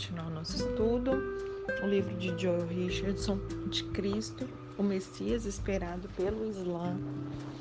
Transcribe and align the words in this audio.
continuar 0.00 0.30
nosso 0.30 0.56
estudo. 0.56 1.10
O 1.82 1.86
livro 1.86 2.16
de 2.16 2.28
Joel 2.40 2.66
Richardson, 2.66 3.38
de 3.68 3.84
Cristo, 3.84 4.48
o 4.78 4.82
Messias 4.82 5.44
esperado 5.44 6.08
pelo 6.16 6.48
Islã. 6.48 6.96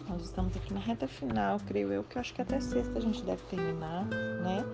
Nós 0.08 0.24
estamos 0.24 0.56
aqui 0.56 0.74
na 0.74 0.80
reta 0.80 1.06
final, 1.06 1.60
creio 1.68 1.92
eu, 1.92 2.02
que 2.02 2.18
eu 2.18 2.22
acho 2.22 2.34
que 2.34 2.42
até 2.42 2.62
sexta 2.62 2.98
a 2.98 3.02
gente 3.02 3.24
deve 3.24 3.44
terminar, 3.50 4.06
né? 4.06 4.66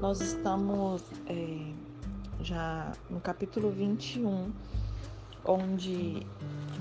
Nós 0.00 0.20
estamos 0.20 1.04
é, 1.28 1.72
já 2.40 2.90
no 3.08 3.20
capítulo 3.20 3.70
21, 3.70 4.50
onde 5.44 6.26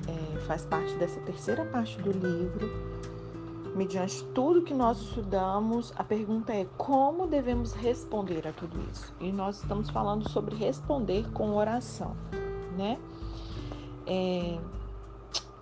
é, 0.07 0.39
faz 0.47 0.65
parte 0.65 0.95
dessa 0.95 1.19
terceira 1.21 1.63
parte 1.65 1.95
do 2.01 2.11
livro 2.11 2.92
mediante 3.75 4.23
tudo 4.25 4.61
que 4.61 4.73
nós 4.73 4.99
estudamos, 5.01 5.93
a 5.95 6.03
pergunta 6.03 6.53
é 6.53 6.65
como 6.77 7.27
devemos 7.27 7.73
responder 7.73 8.47
a 8.47 8.51
tudo 8.51 8.79
isso. 8.91 9.13
E 9.19 9.31
nós 9.31 9.61
estamos 9.61 9.89
falando 9.89 10.29
sobre 10.29 10.55
responder 10.55 11.29
com 11.31 11.55
oração, 11.55 12.15
né? 12.77 12.99
É, 14.05 14.59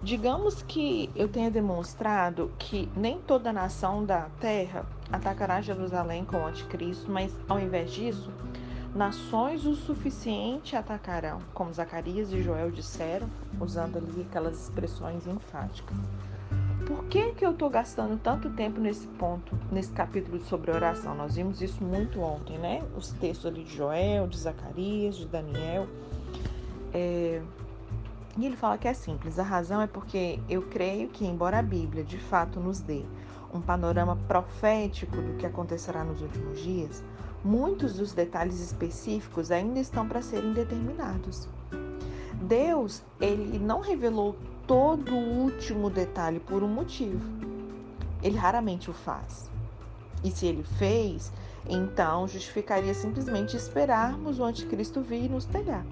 digamos 0.02 0.62
que 0.64 1.10
eu 1.16 1.28
tenha 1.28 1.50
demonstrado 1.50 2.52
que 2.58 2.90
nem 2.96 3.20
toda 3.20 3.54
nação 3.54 4.04
da 4.04 4.30
terra 4.40 4.86
atacará 5.12 5.62
Jerusalém 5.62 6.26
com 6.26 6.38
o 6.38 6.46
anticristo, 6.46 7.10
mas 7.10 7.36
ao 7.48 7.60
invés 7.60 7.92
disso, 7.92 8.32
nações 8.94 9.66
o 9.66 9.76
suficiente 9.76 10.76
atacarão, 10.76 11.40
como 11.54 11.74
Zacarias 11.74 12.34
e 12.34 12.42
Joel 12.42 12.72
disseram, 12.72 13.30
usando 13.60 13.98
ali 13.98 14.26
aquelas 14.28 14.64
expressões 14.64 15.28
enfáticas. 15.28 15.96
Por 16.86 17.06
que, 17.06 17.34
que 17.34 17.46
eu 17.46 17.52
estou 17.52 17.70
gastando 17.70 18.18
tanto 18.18 18.50
tempo 18.50 18.80
nesse 18.80 19.08
ponto, 19.08 19.58
nesse 19.72 19.92
capítulo 19.92 20.40
sobre 20.42 20.72
oração? 20.72 21.16
Nós 21.16 21.36
vimos 21.36 21.62
isso 21.62 21.84
muito 21.84 22.20
ontem, 22.22 22.58
né? 22.58 22.84
Os 22.98 23.12
textos 23.14 23.46
ali 23.46 23.64
de 23.64 23.76
Joel, 23.76 24.28
de 24.28 24.38
Zacarias, 24.38 25.16
de 25.16 25.28
Daniel. 25.28 25.88
É... 26.94 27.42
E 28.38 28.46
ele 28.46 28.56
fala 28.56 28.78
que 28.78 28.88
é 28.88 28.94
simples. 28.94 29.38
A 29.38 29.44
razão 29.44 29.82
é 29.82 29.88
porque 29.88 30.40
eu 30.50 30.62
creio 30.64 31.10
que, 31.10 31.26
embora 31.26 31.60
a 31.60 31.62
Bíblia 31.62 32.04
de 32.04 32.18
fato 32.18 32.60
nos 32.60 32.80
dê 32.80 33.04
um 33.54 33.62
panorama 33.62 34.18
profético 34.28 35.18
do 35.18 35.34
que 35.38 35.46
acontecerá 35.46 36.04
nos 36.04 36.22
últimos 36.22 36.62
dias, 36.62 37.04
muitos 37.44 37.96
dos 37.96 38.14
detalhes 38.14 38.60
específicos 38.60 39.52
ainda 39.52 39.80
estão 39.80 40.08
para 40.08 40.22
serem 40.22 40.54
determinados. 40.54 41.50
Deus, 42.42 43.04
ele 43.20 43.60
não 43.60 43.82
revelou 43.82 44.36
todo 44.72 45.14
o 45.14 45.42
último 45.42 45.90
detalhe 45.90 46.40
por 46.40 46.64
um 46.64 46.68
motivo. 46.70 47.30
Ele 48.24 48.38
raramente 48.38 48.90
o 48.90 48.94
faz. 48.94 49.52
E 50.24 50.32
se 50.32 50.46
ele 50.46 50.64
fez, 50.64 51.30
então 51.68 52.26
justificaria 52.26 52.94
simplesmente 52.94 53.58
esperarmos 53.58 54.40
o 54.40 54.46
anticristo 54.46 55.02
vir 55.02 55.26
e 55.26 55.28
nos 55.28 55.46
pegar. 55.46 55.86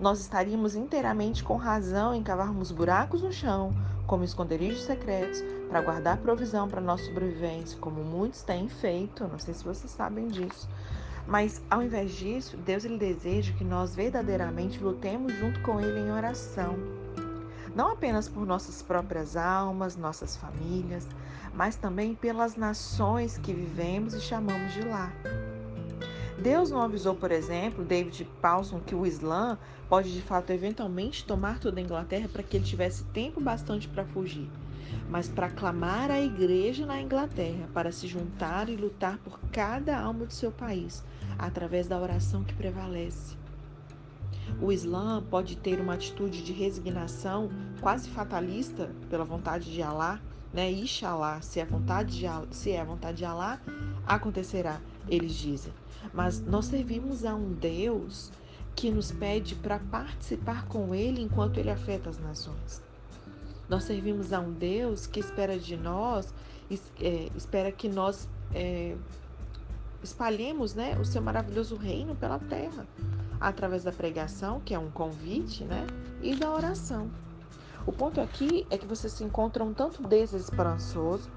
Nós 0.00 0.18
estaríamos 0.18 0.74
inteiramente 0.74 1.44
com 1.44 1.54
razão 1.54 2.12
em 2.12 2.20
cavarmos 2.20 2.72
buracos 2.72 3.22
no 3.22 3.32
chão, 3.32 3.70
como 4.08 4.24
esconderijos 4.24 4.82
secretos, 4.82 5.40
para 5.68 5.80
guardar 5.80 6.16
provisão 6.16 6.66
para 6.66 6.80
nossa 6.80 7.04
sobrevivência, 7.04 7.78
como 7.78 8.02
muitos 8.02 8.42
têm 8.42 8.68
feito. 8.68 9.28
Não 9.28 9.38
sei 9.38 9.54
se 9.54 9.62
vocês 9.62 9.92
sabem 9.92 10.26
disso. 10.26 10.68
Mas 11.28 11.62
ao 11.70 11.80
invés 11.80 12.10
disso, 12.10 12.56
Deus 12.56 12.84
ele 12.84 12.98
deseja 12.98 13.52
que 13.52 13.62
nós 13.62 13.94
verdadeiramente 13.94 14.82
lutemos 14.82 15.32
junto 15.34 15.62
com 15.62 15.80
ele 15.80 16.00
em 16.00 16.10
oração 16.10 16.99
não 17.74 17.92
apenas 17.92 18.28
por 18.28 18.46
nossas 18.46 18.82
próprias 18.82 19.36
almas, 19.36 19.96
nossas 19.96 20.36
famílias, 20.36 21.06
mas 21.54 21.76
também 21.76 22.14
pelas 22.14 22.56
nações 22.56 23.38
que 23.38 23.52
vivemos 23.52 24.14
e 24.14 24.20
chamamos 24.20 24.72
de 24.72 24.82
lá. 24.82 25.12
Deus 26.40 26.70
não 26.70 26.80
avisou, 26.80 27.14
por 27.14 27.30
exemplo, 27.30 27.84
David 27.84 28.26
Paulson 28.40 28.80
que 28.80 28.94
o 28.94 29.06
Islã 29.06 29.58
pode 29.90 30.12
de 30.12 30.22
fato 30.22 30.50
eventualmente 30.50 31.24
tomar 31.24 31.58
toda 31.58 31.78
a 31.78 31.82
Inglaterra 31.82 32.28
para 32.32 32.42
que 32.42 32.56
ele 32.56 32.64
tivesse 32.64 33.04
tempo 33.06 33.40
bastante 33.40 33.86
para 33.86 34.06
fugir, 34.06 34.48
mas 35.10 35.28
para 35.28 35.50
clamar 35.50 36.10
à 36.10 36.18
igreja 36.18 36.86
na 36.86 37.00
Inglaterra 37.00 37.68
para 37.74 37.92
se 37.92 38.06
juntar 38.06 38.70
e 38.70 38.76
lutar 38.76 39.18
por 39.18 39.38
cada 39.52 39.98
alma 39.98 40.24
do 40.24 40.32
seu 40.32 40.50
país, 40.50 41.04
através 41.38 41.86
da 41.86 42.00
oração 42.00 42.42
que 42.42 42.54
prevalece. 42.54 43.39
O 44.60 44.72
Islã 44.72 45.22
pode 45.22 45.56
ter 45.56 45.80
uma 45.80 45.94
atitude 45.94 46.42
de 46.42 46.52
resignação 46.52 47.50
quase 47.80 48.08
fatalista 48.10 48.90
pela 49.08 49.24
vontade 49.24 49.72
de 49.72 49.82
Alá, 49.82 50.20
né? 50.52 50.70
Inshallah, 50.70 51.40
se 51.40 51.60
é 51.60 51.64
vontade 51.64 52.18
de 52.18 52.26
Allah, 52.26 52.48
se 52.50 52.70
é 52.70 52.80
a 52.80 52.84
vontade 52.84 53.18
de 53.18 53.24
Alá, 53.24 53.60
acontecerá, 54.06 54.80
eles 55.08 55.32
dizem. 55.32 55.72
Mas 56.12 56.40
nós 56.40 56.66
servimos 56.66 57.24
a 57.24 57.34
um 57.34 57.52
Deus 57.52 58.32
que 58.74 58.90
nos 58.90 59.12
pede 59.12 59.54
para 59.54 59.78
participar 59.78 60.66
com 60.66 60.94
ele 60.94 61.22
enquanto 61.22 61.58
ele 61.58 61.70
afeta 61.70 62.10
as 62.10 62.18
nações. 62.18 62.82
Nós 63.68 63.84
servimos 63.84 64.32
a 64.32 64.40
um 64.40 64.52
Deus 64.52 65.06
que 65.06 65.20
espera 65.20 65.58
de 65.58 65.76
nós, 65.76 66.34
é, 67.00 67.28
espera 67.36 67.70
que 67.70 67.88
nós 67.88 68.28
é, 68.52 68.96
espalhemos 70.02 70.74
né, 70.74 70.98
o 70.98 71.04
seu 71.04 71.22
maravilhoso 71.22 71.76
reino 71.76 72.16
pela 72.16 72.38
terra 72.38 72.86
através 73.40 73.82
da 73.84 73.92
pregação, 73.92 74.60
que 74.60 74.74
é 74.74 74.78
um 74.78 74.90
convite, 74.90 75.64
né? 75.64 75.86
E 76.20 76.34
da 76.34 76.52
oração. 76.52 77.10
O 77.86 77.92
ponto 77.92 78.20
aqui 78.20 78.66
é 78.68 78.76
que 78.76 78.86
você 78.86 79.08
se 79.08 79.24
encontra 79.24 79.64
um 79.64 79.72
tanto 79.72 80.02
desesperançoso 80.06 81.30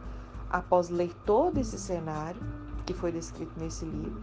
após 0.50 0.90
ler 0.90 1.14
todo 1.25 1.58
esse 1.58 1.80
cenário 1.80 2.41
que 2.86 2.94
foi 2.94 3.12
descrito 3.12 3.58
nesse 3.58 3.86
livro. 3.86 4.22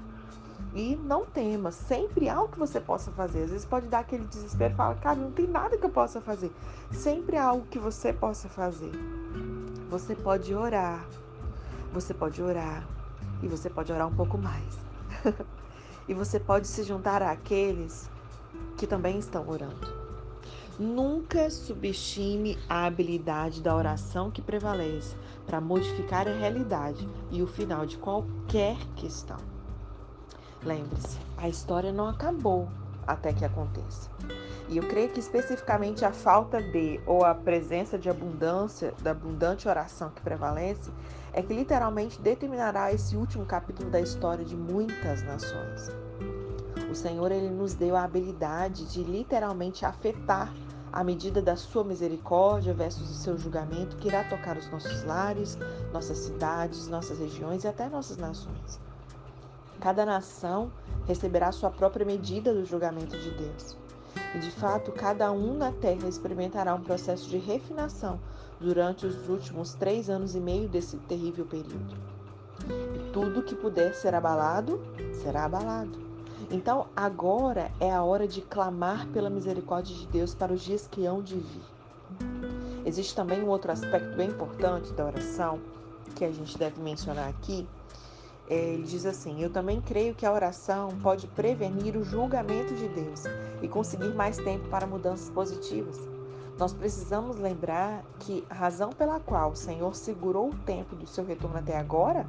E 0.75 0.95
não 0.95 1.25
tema, 1.25 1.73
sempre 1.73 2.29
há 2.29 2.37
algo 2.37 2.53
que 2.53 2.59
você 2.59 2.81
possa 2.81 3.11
fazer. 3.11 3.45
Às 3.45 3.51
vezes 3.51 3.65
pode 3.65 3.89
dar 3.89 4.01
aquele 4.01 4.25
desespero 4.27 4.75
e 4.75 4.77
falar, 4.77 4.95
cara, 4.97 5.17
não 5.17 5.33
tem 5.33 5.47
nada 5.47 5.77
que 5.77 5.85
eu 5.85 5.91
possa 5.91 6.21
fazer. 6.21 6.53
Sempre 6.93 7.37
há 7.37 7.47
algo 7.47 7.67
que 7.67 7.79
você 7.79 8.12
possa 8.12 8.49
fazer. 8.49 8.93
Você 9.89 10.15
pode 10.15 10.55
orar, 10.55 11.05
você 11.93 12.15
pode 12.15 12.41
orar 12.41 12.87
e 13.43 13.49
você 13.49 13.69
pode 13.69 13.91
orar 13.91 14.07
um 14.07 14.15
pouco 14.15 14.39
mais. 14.39 14.79
e 16.10 16.15
você 16.15 16.41
pode 16.41 16.66
se 16.66 16.82
juntar 16.82 17.22
àqueles 17.22 18.10
que 18.76 18.84
também 18.84 19.16
estão 19.21 19.48
orando. 19.48 20.00
Nunca 20.76 21.48
subestime 21.48 22.59
a 22.69 22.84
habilidade 22.84 23.62
da 23.62 23.76
oração 23.76 24.28
que 24.28 24.43
prevalece 24.43 25.15
para 25.47 25.60
modificar 25.60 26.26
a 26.26 26.32
realidade 26.32 27.09
e 27.31 27.41
o 27.43 27.47
final 27.47 27.87
de 27.87 27.97
qualquer 27.97 28.76
questão. 28.97 29.37
Lembre-se, 30.65 31.16
a 31.37 31.49
história 31.49 31.93
não 31.93 32.09
acabou 32.09 32.69
até 33.06 33.32
que 33.32 33.44
aconteça. 33.44 34.10
E 34.69 34.78
eu 34.78 34.88
creio 34.88 35.10
que 35.10 35.20
especificamente 35.20 36.04
a 36.04 36.12
falta 36.12 36.60
de 36.60 37.00
ou 37.06 37.25
a 37.25 37.37
presença 37.37 37.97
de 37.97 38.10
abundância, 38.10 38.93
da 39.00 39.12
abundante 39.12 39.69
oração 39.69 40.10
que 40.10 40.22
prevalece, 40.22 40.91
é 41.33 41.43
que 41.43 41.55
literalmente 41.55 42.21
determinará 42.21 42.93
esse 42.93 43.17
último 43.17 43.45
capítulo 43.47 43.91
da 43.91 44.01
história 44.01 44.45
de 44.45 44.57
muitas 44.57 45.23
nações. 45.23 45.91
O 46.91 46.95
Senhor 46.95 47.31
ele 47.31 47.51
nos 47.51 47.75
deu 47.75 47.97
a 47.97 48.03
habilidade 48.03 48.85
de 48.87 49.03
literalmente 49.03 49.87
afetar 49.87 50.53
a 50.93 51.05
medida 51.05 51.41
da 51.41 51.55
sua 51.55 51.85
misericórdia 51.85 52.75
versus 52.75 53.09
o 53.11 53.15
seu 53.15 53.39
julgamento 53.39 53.97
que 53.97 54.09
irá 54.09 54.25
tocar 54.25 54.57
os 54.57 54.69
nossos 54.71 55.05
lares, 55.05 55.57
nossas 55.93 56.19
cidades, 56.19 56.89
nossas 56.89 57.19
regiões 57.19 57.62
e 57.62 57.69
até 57.69 57.89
nossas 57.89 58.17
nações. 58.17 58.81
Cada 59.81 60.05
nação 60.05 60.71
receberá 61.07 61.53
sua 61.53 61.71
própria 61.71 62.05
medida 62.05 62.53
do 62.53 62.65
julgamento 62.65 63.17
de 63.17 63.31
Deus. 63.31 63.79
E 64.35 64.39
de 64.39 64.51
fato, 64.51 64.91
cada 64.93 65.31
um 65.31 65.57
na 65.57 65.71
terra 65.71 66.09
experimentará 66.09 66.75
um 66.75 66.83
processo 66.83 67.29
de 67.29 67.39
refinação 67.39 68.19
durante 68.61 69.07
os 69.07 69.29
últimos 69.29 69.75
três 69.75 70.11
anos 70.11 70.35
e 70.35 70.41
meio 70.41 70.69
desse 70.69 70.97
terrível 70.99 71.47
período. 71.47 71.97
E 72.69 73.11
tudo 73.12 73.43
que 73.43 73.55
puder 73.55 73.95
ser 73.95 74.15
abalado, 74.15 74.81
será 75.23 75.47
abalado. 75.47 75.99
Então, 76.51 76.89
agora 76.95 77.71
é 77.81 77.91
a 77.91 78.03
hora 78.03 78.29
de 78.29 78.43
clamar 78.43 79.07
pela 79.09 79.31
misericórdia 79.31 79.95
de 79.97 80.07
Deus 80.07 80.35
para 80.35 80.53
os 80.53 80.62
dias 80.62 80.87
que 80.87 81.07
hão 81.07 81.23
de 81.23 81.37
vir. 81.37 81.62
Existe 82.85 83.15
também 83.15 83.43
um 83.43 83.49
outro 83.49 83.71
aspecto 83.71 84.17
bem 84.17 84.29
importante 84.29 84.93
da 84.93 85.07
oração 85.07 85.59
que 86.15 86.25
a 86.25 86.31
gente 86.31 86.59
deve 86.59 86.81
mencionar 86.83 87.29
aqui. 87.29 87.67
Ele 88.49 88.83
diz 88.83 89.07
assim: 89.07 89.41
Eu 89.43 89.51
também 89.51 89.81
creio 89.81 90.15
que 90.15 90.27
a 90.27 90.33
oração 90.33 90.89
pode 91.03 91.29
prevenir 91.29 91.97
o 91.97 92.03
julgamento 92.03 92.75
de 92.75 92.89
Deus 92.89 93.23
e 93.62 93.69
conseguir 93.69 94.12
mais 94.15 94.37
tempo 94.39 94.69
para 94.69 94.87
mudanças 94.87 95.31
positivas. 95.31 96.10
Nós 96.61 96.75
precisamos 96.75 97.39
lembrar 97.39 98.05
que 98.19 98.45
a 98.51 98.53
razão 98.53 98.91
pela 98.91 99.19
qual 99.19 99.53
o 99.53 99.57
Senhor 99.57 99.95
segurou 99.95 100.51
o 100.51 100.55
tempo 100.55 100.95
do 100.95 101.07
seu 101.07 101.25
retorno 101.25 101.57
até 101.57 101.79
agora 101.79 102.27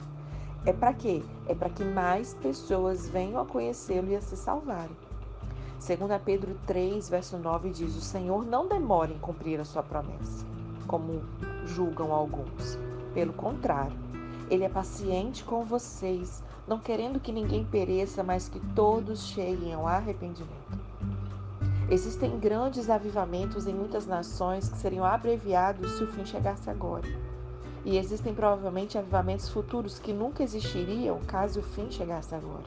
é 0.65 0.71
para 0.71 0.93
quê? 0.93 1.21
É 1.49 1.53
para 1.53 1.69
que 1.69 1.83
mais 1.83 2.33
pessoas 2.35 3.09
venham 3.09 3.41
a 3.41 3.45
conhecê-lo 3.45 4.07
e 4.07 4.15
a 4.15 4.21
se 4.21 4.37
salvarem. 4.37 4.95
Segundo 5.77 6.17
Pedro 6.21 6.57
3, 6.65 7.09
verso 7.09 7.37
9 7.37 7.71
diz: 7.71 7.93
"O 7.97 7.99
Senhor 7.99 8.45
não 8.45 8.69
demora 8.69 9.11
em 9.11 9.19
cumprir 9.19 9.59
a 9.59 9.65
sua 9.65 9.83
promessa, 9.83 10.45
como 10.87 11.21
julgam 11.65 12.13
alguns. 12.13 12.79
Pelo 13.13 13.33
contrário, 13.33 13.99
Ele 14.49 14.63
é 14.63 14.69
paciente 14.69 15.43
com 15.43 15.65
vocês, 15.65 16.41
não 16.65 16.79
querendo 16.79 17.19
que 17.19 17.33
ninguém 17.33 17.65
pereça, 17.65 18.23
mas 18.23 18.47
que 18.47 18.61
todos 18.73 19.25
cheguem 19.25 19.73
ao 19.73 19.85
arrependimento. 19.85 20.90
Existem 21.89 22.39
grandes 22.39 22.89
avivamentos 22.89 23.67
em 23.67 23.73
muitas 23.73 24.07
nações 24.07 24.69
que 24.69 24.77
seriam 24.77 25.03
abreviados 25.03 25.91
se 25.93 26.03
o 26.03 26.07
fim 26.07 26.25
chegasse 26.25 26.69
agora. 26.69 27.07
E 27.83 27.97
existem 27.97 28.33
provavelmente 28.33 28.97
avivamentos 28.97 29.49
futuros 29.49 29.99
que 29.99 30.13
nunca 30.13 30.43
existiriam 30.43 31.19
caso 31.27 31.59
o 31.59 31.63
fim 31.63 31.89
chegasse 31.89 32.33
agora. 32.35 32.63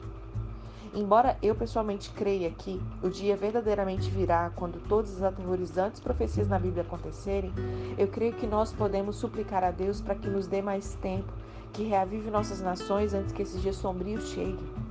Embora 0.93 1.37
eu 1.41 1.53
pessoalmente 1.53 2.09
creia 2.11 2.49
que 2.51 2.81
o 3.03 3.09
dia 3.09 3.35
verdadeiramente 3.35 4.09
virá 4.09 4.49
quando 4.55 4.81
todas 4.87 5.17
as 5.17 5.23
aterrorizantes 5.23 5.99
profecias 5.99 6.47
na 6.47 6.57
Bíblia 6.57 6.83
acontecerem, 6.83 7.51
eu 7.97 8.07
creio 8.07 8.33
que 8.33 8.47
nós 8.47 8.71
podemos 8.71 9.17
suplicar 9.17 9.61
a 9.61 9.71
Deus 9.71 9.99
para 9.99 10.15
que 10.15 10.29
nos 10.29 10.47
dê 10.47 10.61
mais 10.61 10.95
tempo, 11.01 11.33
que 11.73 11.83
reavive 11.83 12.31
nossas 12.31 12.61
nações 12.61 13.13
antes 13.13 13.33
que 13.33 13.41
esse 13.41 13.57
dia 13.57 13.73
sombrio 13.73 14.21
chegue. 14.21 14.84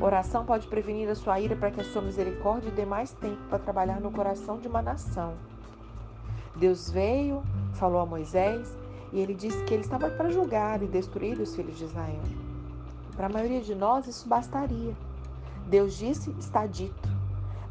Oração 0.00 0.44
pode 0.44 0.66
prevenir 0.66 1.08
a 1.08 1.14
sua 1.14 1.38
ira 1.38 1.54
para 1.54 1.70
que 1.70 1.80
a 1.80 1.84
sua 1.84 2.02
misericórdia 2.02 2.70
dê 2.70 2.84
mais 2.84 3.12
tempo 3.12 3.40
para 3.48 3.58
trabalhar 3.58 4.00
no 4.00 4.10
coração 4.10 4.58
de 4.58 4.66
uma 4.66 4.82
nação. 4.82 5.34
Deus 6.56 6.90
veio, 6.90 7.42
falou 7.74 8.00
a 8.00 8.06
Moisés, 8.06 8.76
e 9.12 9.20
ele 9.20 9.34
disse 9.34 9.62
que 9.64 9.72
ele 9.72 9.82
estava 9.82 10.10
para 10.10 10.30
julgar 10.30 10.82
e 10.82 10.86
destruir 10.86 11.40
os 11.40 11.54
filhos 11.54 11.78
de 11.78 11.84
Israel. 11.84 12.22
Para 13.16 13.26
a 13.26 13.30
maioria 13.30 13.60
de 13.60 13.74
nós, 13.74 14.06
isso 14.06 14.28
bastaria. 14.28 14.94
Deus 15.68 15.96
disse, 15.96 16.30
está 16.38 16.66
dito. 16.66 17.08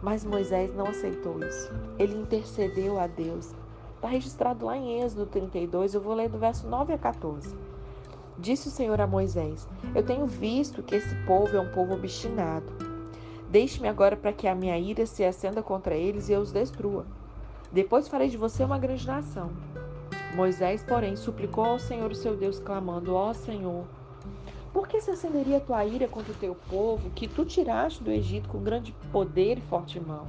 Mas 0.01 0.23
Moisés 0.23 0.73
não 0.75 0.87
aceitou 0.87 1.43
isso. 1.43 1.71
Ele 1.99 2.15
intercedeu 2.15 2.99
a 2.99 3.07
Deus. 3.07 3.53
Está 3.95 4.07
registrado 4.07 4.65
lá 4.65 4.77
em 4.77 5.01
Êxodo 5.01 5.25
32, 5.25 5.93
eu 5.93 6.01
vou 6.01 6.13
ler 6.13 6.29
do 6.29 6.37
verso 6.37 6.67
9 6.67 6.93
a 6.93 6.97
14. 6.97 7.55
Disse 8.37 8.67
o 8.67 8.71
Senhor 8.71 8.99
a 8.99 9.07
Moisés: 9.07 9.67
Eu 9.93 10.03
tenho 10.03 10.25
visto 10.25 10.81
que 10.81 10.95
esse 10.95 11.15
povo 11.25 11.55
é 11.55 11.59
um 11.59 11.71
povo 11.71 11.93
obstinado. 11.93 12.65
Deixe-me 13.49 13.87
agora 13.87 14.17
para 14.17 14.33
que 14.33 14.47
a 14.47 14.55
minha 14.55 14.77
ira 14.77 15.05
se 15.05 15.23
acenda 15.23 15.61
contra 15.61 15.95
eles 15.95 16.27
e 16.27 16.33
eu 16.33 16.41
os 16.41 16.51
destrua. 16.51 17.05
Depois 17.71 18.07
farei 18.07 18.29
de 18.29 18.37
você 18.37 18.63
uma 18.63 18.79
grande 18.79 19.05
nação. 19.05 19.51
Moisés, 20.35 20.83
porém, 20.83 21.15
suplicou 21.15 21.63
ao 21.63 21.79
Senhor 21.79 22.09
o 22.11 22.15
seu 22.15 22.35
Deus, 22.35 22.59
clamando: 22.59 23.13
Ó 23.13 23.31
Senhor, 23.33 23.85
por 24.73 24.87
que 24.87 24.99
se 24.99 25.11
acenderia 25.11 25.57
a 25.57 25.61
tua 25.61 25.85
ira 25.85 26.07
contra 26.07 26.31
o 26.31 26.37
teu 26.37 26.55
povo, 26.67 27.11
que 27.11 27.27
tu 27.27 27.45
tiraste 27.45 28.03
do 28.03 28.11
Egito 28.11 28.49
com 28.49 28.63
grande 28.63 28.91
poder 29.11 29.59
e 29.59 29.61
forte 29.61 29.99
mão? 29.99 30.25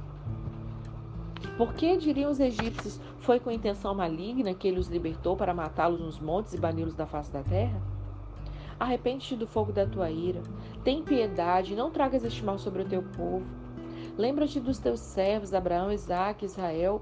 Por 1.57 1.73
que 1.73 1.97
diriam 1.97 2.29
os 2.29 2.39
egípcios, 2.39 2.99
foi 3.19 3.39
com 3.39 3.49
intenção 3.49 3.95
maligna 3.95 4.53
que 4.53 4.67
ele 4.67 4.79
os 4.79 4.87
libertou 4.87 5.35
para 5.35 5.53
matá-los 5.53 5.99
nos 5.99 6.19
montes 6.19 6.53
e 6.53 6.57
bani-los 6.59 6.93
da 6.93 7.07
face 7.07 7.31
da 7.31 7.41
terra? 7.41 7.94
Arrepende-te 8.79 9.35
do 9.35 9.47
fogo 9.47 9.71
da 9.71 9.85
tua 9.85 10.11
ira, 10.11 10.41
tem 10.83 11.01
piedade, 11.01 11.75
não 11.75 11.91
tragas 11.91 12.23
este 12.23 12.43
mal 12.43 12.57
sobre 12.57 12.81
o 12.81 12.85
teu 12.85 13.01
povo. 13.01 13.45
Lembra-te 14.17 14.59
dos 14.59 14.79
teus 14.79 14.99
servos, 14.99 15.53
Abraão, 15.53 15.91
Isaque, 15.91 16.45
Israel, 16.45 17.01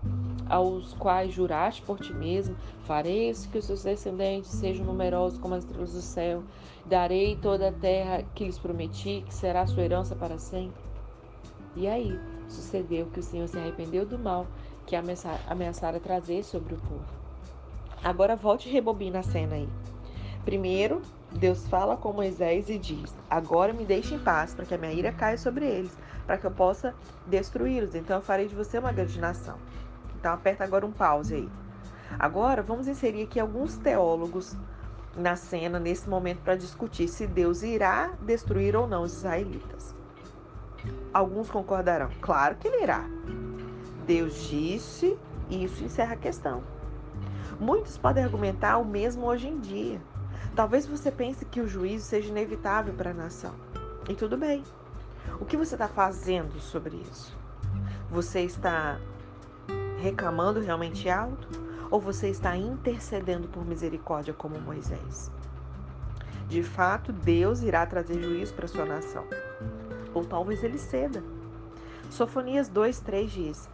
aos 0.49 0.93
quais 0.93 1.33
juraste 1.33 1.81
por 1.81 1.99
ti 1.99 2.13
mesmo, 2.13 2.55
farei 2.83 3.33
que 3.51 3.57
os 3.57 3.65
seus 3.65 3.83
descendentes 3.83 4.51
sejam 4.51 4.85
numerosos 4.85 5.39
como 5.39 5.55
as 5.55 5.63
estrelas 5.63 5.93
do 5.93 6.01
céu, 6.01 6.43
darei 6.85 7.35
toda 7.35 7.69
a 7.69 7.71
terra 7.71 8.23
que 8.35 8.45
lhes 8.45 8.59
prometi, 8.59 9.23
que 9.25 9.33
será 9.33 9.65
sua 9.65 9.83
herança 9.83 10.15
para 10.15 10.37
sempre. 10.37 10.81
E 11.75 11.87
aí, 11.87 12.19
sucedeu 12.47 13.07
que 13.07 13.19
o 13.19 13.23
Senhor 13.23 13.47
se 13.47 13.57
arrependeu 13.57 14.05
do 14.05 14.19
mal 14.19 14.45
que 14.85 14.95
ameaçara 14.95 15.99
trazer 15.99 16.43
sobre 16.43 16.75
o 16.75 16.77
povo. 16.77 17.05
Agora 18.03 18.35
volte 18.35 18.67
e 18.67 18.71
rebobina 18.71 19.19
a 19.19 19.23
cena 19.23 19.55
aí. 19.55 19.69
Primeiro, 20.43 21.01
Deus 21.35 21.67
fala 21.67 21.97
com 21.97 22.13
Moisés 22.13 22.69
e 22.69 22.77
diz: 22.77 23.13
Agora 23.29 23.73
me 23.73 23.85
deixe 23.85 24.15
em 24.15 24.19
paz, 24.19 24.53
para 24.53 24.65
que 24.65 24.73
a 24.73 24.77
minha 24.77 24.93
ira 24.93 25.11
caia 25.11 25.37
sobre 25.37 25.65
eles, 25.65 25.97
para 26.25 26.37
que 26.37 26.45
eu 26.45 26.51
possa 26.51 26.93
destruí-los. 27.27 27.95
Então 27.95 28.17
eu 28.17 28.21
farei 28.21 28.47
de 28.47 28.55
você 28.55 28.77
uma 28.77 28.91
grande 28.91 29.19
nação. 29.19 29.57
Então 30.15 30.33
aperta 30.33 30.63
agora 30.63 30.85
um 30.85 30.91
pause 30.91 31.35
aí. 31.35 31.49
Agora 32.19 32.61
vamos 32.61 32.87
inserir 32.87 33.23
aqui 33.23 33.39
alguns 33.39 33.77
teólogos 33.77 34.55
na 35.17 35.35
cena 35.35 35.79
nesse 35.79 36.09
momento 36.09 36.41
para 36.41 36.55
discutir 36.55 37.07
se 37.07 37.27
Deus 37.27 37.63
irá 37.63 38.13
destruir 38.21 38.75
ou 38.75 38.87
não 38.87 39.03
os 39.03 39.13
israelitas. 39.13 39.95
Alguns 41.13 41.49
concordarão, 41.49 42.09
claro 42.21 42.55
que 42.55 42.67
ele 42.67 42.83
irá. 42.83 43.05
Deus 44.05 44.47
disse 44.47 45.17
e 45.49 45.63
isso 45.63 45.83
encerra 45.83 46.13
a 46.13 46.17
questão. 46.17 46.63
Muitos 47.59 47.97
podem 47.97 48.23
argumentar 48.23 48.77
o 48.77 48.85
mesmo 48.85 49.25
hoje 49.25 49.47
em 49.47 49.59
dia. 49.59 50.01
Talvez 50.55 50.85
você 50.85 51.11
pense 51.11 51.45
que 51.45 51.59
o 51.59 51.67
juízo 51.67 52.05
seja 52.05 52.29
inevitável 52.29 52.93
para 52.93 53.09
a 53.09 53.13
nação. 53.13 53.55
E 54.07 54.13
tudo 54.13 54.37
bem. 54.37 54.63
O 55.39 55.45
que 55.45 55.57
você 55.57 55.73
está 55.73 55.87
fazendo 55.87 56.59
sobre 56.59 56.97
isso? 56.97 57.35
Você 58.11 58.41
está 58.41 58.99
reclamando 59.99 60.59
realmente 60.59 61.09
alto? 61.09 61.47
Ou 61.89 61.99
você 61.99 62.29
está 62.29 62.55
intercedendo 62.55 63.47
por 63.47 63.65
misericórdia 63.65 64.33
como 64.33 64.59
Moisés? 64.59 65.31
De 66.47 66.61
fato, 66.61 67.11
Deus 67.11 67.63
irá 67.63 67.83
trazer 67.85 68.21
juízo 68.21 68.53
para 68.53 68.67
sua 68.67 68.85
nação. 68.85 69.25
Ou 70.13 70.23
talvez 70.23 70.63
ele 70.63 70.77
ceda. 70.77 71.23
Sofonias 72.11 72.69
2,3 72.69 73.25
diz: 73.25 73.69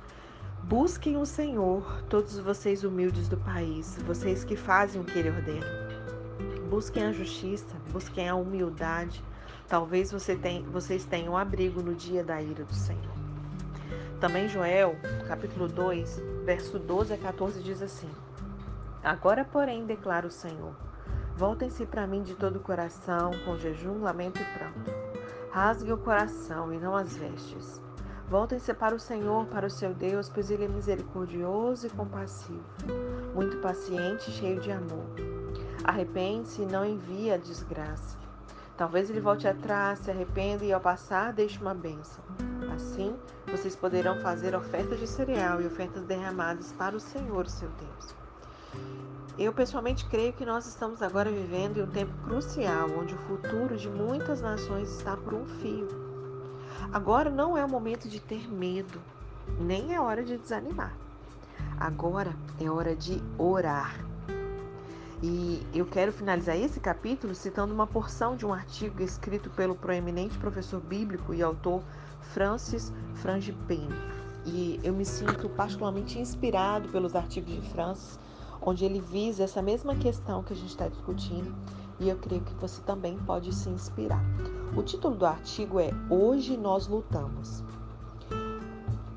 Busquem 0.63 1.17
o 1.17 1.25
Senhor, 1.25 2.03
todos 2.03 2.39
vocês 2.39 2.85
humildes 2.85 3.27
do 3.27 3.35
país, 3.35 3.97
vocês 4.05 4.45
que 4.45 4.55
fazem 4.55 5.01
o 5.01 5.03
que 5.03 5.19
ele 5.19 5.29
ordena. 5.29 5.88
Busquem 6.69 7.03
a 7.03 7.11
justiça, 7.11 7.75
busquem 7.91 8.29
a 8.29 8.35
humildade. 8.35 9.23
Talvez 9.67 10.11
você 10.11 10.35
tem, 10.35 10.61
vocês 10.63 11.03
tenham 11.03 11.35
abrigo 11.35 11.81
no 11.81 11.95
dia 11.95 12.23
da 12.23 12.39
ira 12.39 12.63
do 12.63 12.75
Senhor. 12.75 13.11
Também 14.19 14.47
Joel, 14.47 14.95
capítulo 15.27 15.67
2, 15.67 16.21
verso 16.45 16.77
12 16.77 17.13
a 17.13 17.17
14 17.17 17.63
diz 17.63 17.81
assim: 17.81 18.09
Agora, 19.03 19.43
porém, 19.43 19.83
declara 19.83 20.27
o 20.27 20.31
Senhor: 20.31 20.75
Voltem-se 21.35 21.87
para 21.87 22.05
mim 22.05 22.21
de 22.21 22.35
todo 22.35 22.57
o 22.57 22.61
coração, 22.61 23.31
com 23.45 23.57
jejum, 23.57 24.03
lamento 24.03 24.39
e 24.39 24.45
pranto. 24.45 24.91
Rasguem 25.49 25.93
o 25.93 25.97
coração 25.97 26.71
e 26.71 26.77
não 26.77 26.95
as 26.95 27.17
vestes. 27.17 27.81
Voltem-se 28.29 28.71
para 28.75 28.93
o 28.93 28.99
Senhor, 28.99 29.47
para 29.47 29.65
o 29.65 29.71
seu 29.71 29.91
Deus, 29.91 30.29
pois 30.29 30.51
ele 30.51 30.65
é 30.65 30.67
misericordioso 30.67 31.87
e 31.87 31.89
compassivo, 31.89 32.63
muito 33.33 33.57
paciente 33.57 34.29
e 34.29 34.33
cheio 34.33 34.59
de 34.59 34.71
amor. 34.71 35.38
Arrepende-se 35.89 36.61
e 36.61 36.67
não 36.67 36.85
envia 36.85 37.33
a 37.33 37.37
desgraça. 37.37 38.15
Talvez 38.77 39.09
ele 39.09 39.19
volte 39.19 39.47
atrás, 39.47 39.97
se 39.97 40.11
arrependa 40.11 40.63
e 40.63 40.71
ao 40.71 40.79
passar 40.79 41.33
deixe 41.33 41.59
uma 41.59 41.73
bênção. 41.73 42.23
Assim, 42.75 43.15
vocês 43.47 43.75
poderão 43.75 44.21
fazer 44.21 44.53
ofertas 44.55 44.99
de 44.99 45.07
cereal 45.07 45.59
e 45.59 45.65
ofertas 45.65 46.03
derramadas 46.03 46.71
para 46.73 46.95
o 46.95 46.99
Senhor, 46.99 47.47
seu 47.47 47.67
Deus. 47.69 48.15
Eu 49.35 49.51
pessoalmente 49.51 50.05
creio 50.05 50.31
que 50.31 50.45
nós 50.45 50.67
estamos 50.67 51.01
agora 51.01 51.31
vivendo 51.31 51.77
em 51.77 51.81
um 51.81 51.89
tempo 51.89 52.13
crucial, 52.23 52.87
onde 52.95 53.15
o 53.15 53.21
futuro 53.21 53.75
de 53.75 53.89
muitas 53.89 54.41
nações 54.41 54.91
está 54.91 55.17
por 55.17 55.33
um 55.33 55.47
fio. 55.47 55.87
Agora 56.93 57.31
não 57.31 57.57
é 57.57 57.65
o 57.65 57.69
momento 57.69 58.07
de 58.07 58.19
ter 58.19 58.47
medo, 58.47 59.01
nem 59.59 59.95
é 59.95 59.99
hora 59.99 60.23
de 60.23 60.37
desanimar. 60.37 60.95
Agora 61.79 62.35
é 62.61 62.69
hora 62.69 62.95
de 62.95 63.19
orar. 63.39 64.07
E 65.21 65.61
eu 65.73 65.85
quero 65.85 66.13
finalizar 66.13 66.55
esse 66.55 66.79
capítulo 66.79 67.35
citando 67.35 67.73
uma 67.73 67.85
porção 67.85 68.37
de 68.37 68.45
um 68.45 68.53
artigo 68.53 69.03
escrito 69.03 69.49
pelo 69.49 69.75
proeminente 69.75 70.37
professor 70.37 70.79
bíblico 70.79 71.33
e 71.33 71.43
autor 71.43 71.83
Francis 72.21 72.93
Frangipane. 73.15 73.89
E 74.45 74.79
eu 74.81 74.93
me 74.93 75.03
sinto 75.03 75.49
particularmente 75.49 76.17
inspirado 76.17 76.87
pelos 76.87 77.15
artigos 77.15 77.53
de 77.53 77.61
Francis, 77.69 78.17
onde 78.61 78.85
ele 78.85 79.01
visa 79.01 79.43
essa 79.43 79.61
mesma 79.61 79.93
questão 79.93 80.41
que 80.41 80.53
a 80.53 80.55
gente 80.55 80.69
está 80.69 80.87
discutindo, 80.87 81.53
e 81.99 82.07
eu 82.07 82.17
creio 82.17 82.41
que 82.41 82.53
você 82.53 82.81
também 82.81 83.17
pode 83.19 83.53
se 83.53 83.69
inspirar. 83.69 84.23
O 84.73 84.81
título 84.81 85.15
do 85.15 85.25
artigo 85.25 85.81
é 85.81 85.89
Hoje 86.09 86.55
Nós 86.55 86.87
Lutamos. 86.87 87.61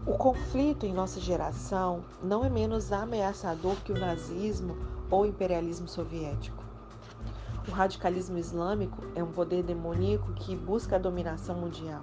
O 0.05 0.19
conflito 0.19 0.85
em 0.85 0.93
nossa 0.93 1.21
geração 1.21 2.03
não 2.21 2.45
é 2.45 2.51
menos 2.51 2.91
ameaçador 2.91 3.77
que 3.85 3.93
o 3.93 3.99
nazismo 3.99 4.77
ou 5.13 5.27
imperialismo 5.27 5.87
soviético. 5.87 6.65
O 7.69 7.71
radicalismo 7.71 8.39
islâmico 8.39 8.99
é 9.15 9.23
um 9.23 9.31
poder 9.31 9.63
demoníaco 9.63 10.33
que 10.33 10.57
busca 10.57 10.97
a 10.97 10.99
dominação 10.99 11.55
mundial. 11.55 12.01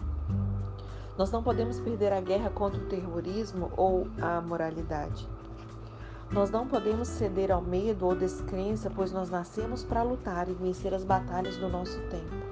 Nós 1.18 1.32
não 1.32 1.44
podemos 1.44 1.80
perder 1.82 2.13
a 2.13 2.22
guerra 2.22 2.50
contra 2.50 2.80
o 2.80 2.86
terrorismo 2.86 3.70
ou 3.75 4.08
a 4.22 4.39
moralidade. 4.39 5.28
Nós 6.32 6.51
não 6.51 6.68
podemos 6.68 7.08
ceder 7.08 7.51
ao 7.51 7.62
medo 7.62 8.06
ou 8.06 8.16
descrença, 8.16 8.89
pois 8.89 9.12
nós 9.12 9.30
nascemos 9.30 9.84
para 9.84 10.04
lutar 10.04 10.48
e 10.48 10.54
vencer 10.54 10.94
as 10.94 11.04
batalhas 11.04 11.58
do 11.58 11.68
nosso 11.68 12.00
tempo. 12.04 12.46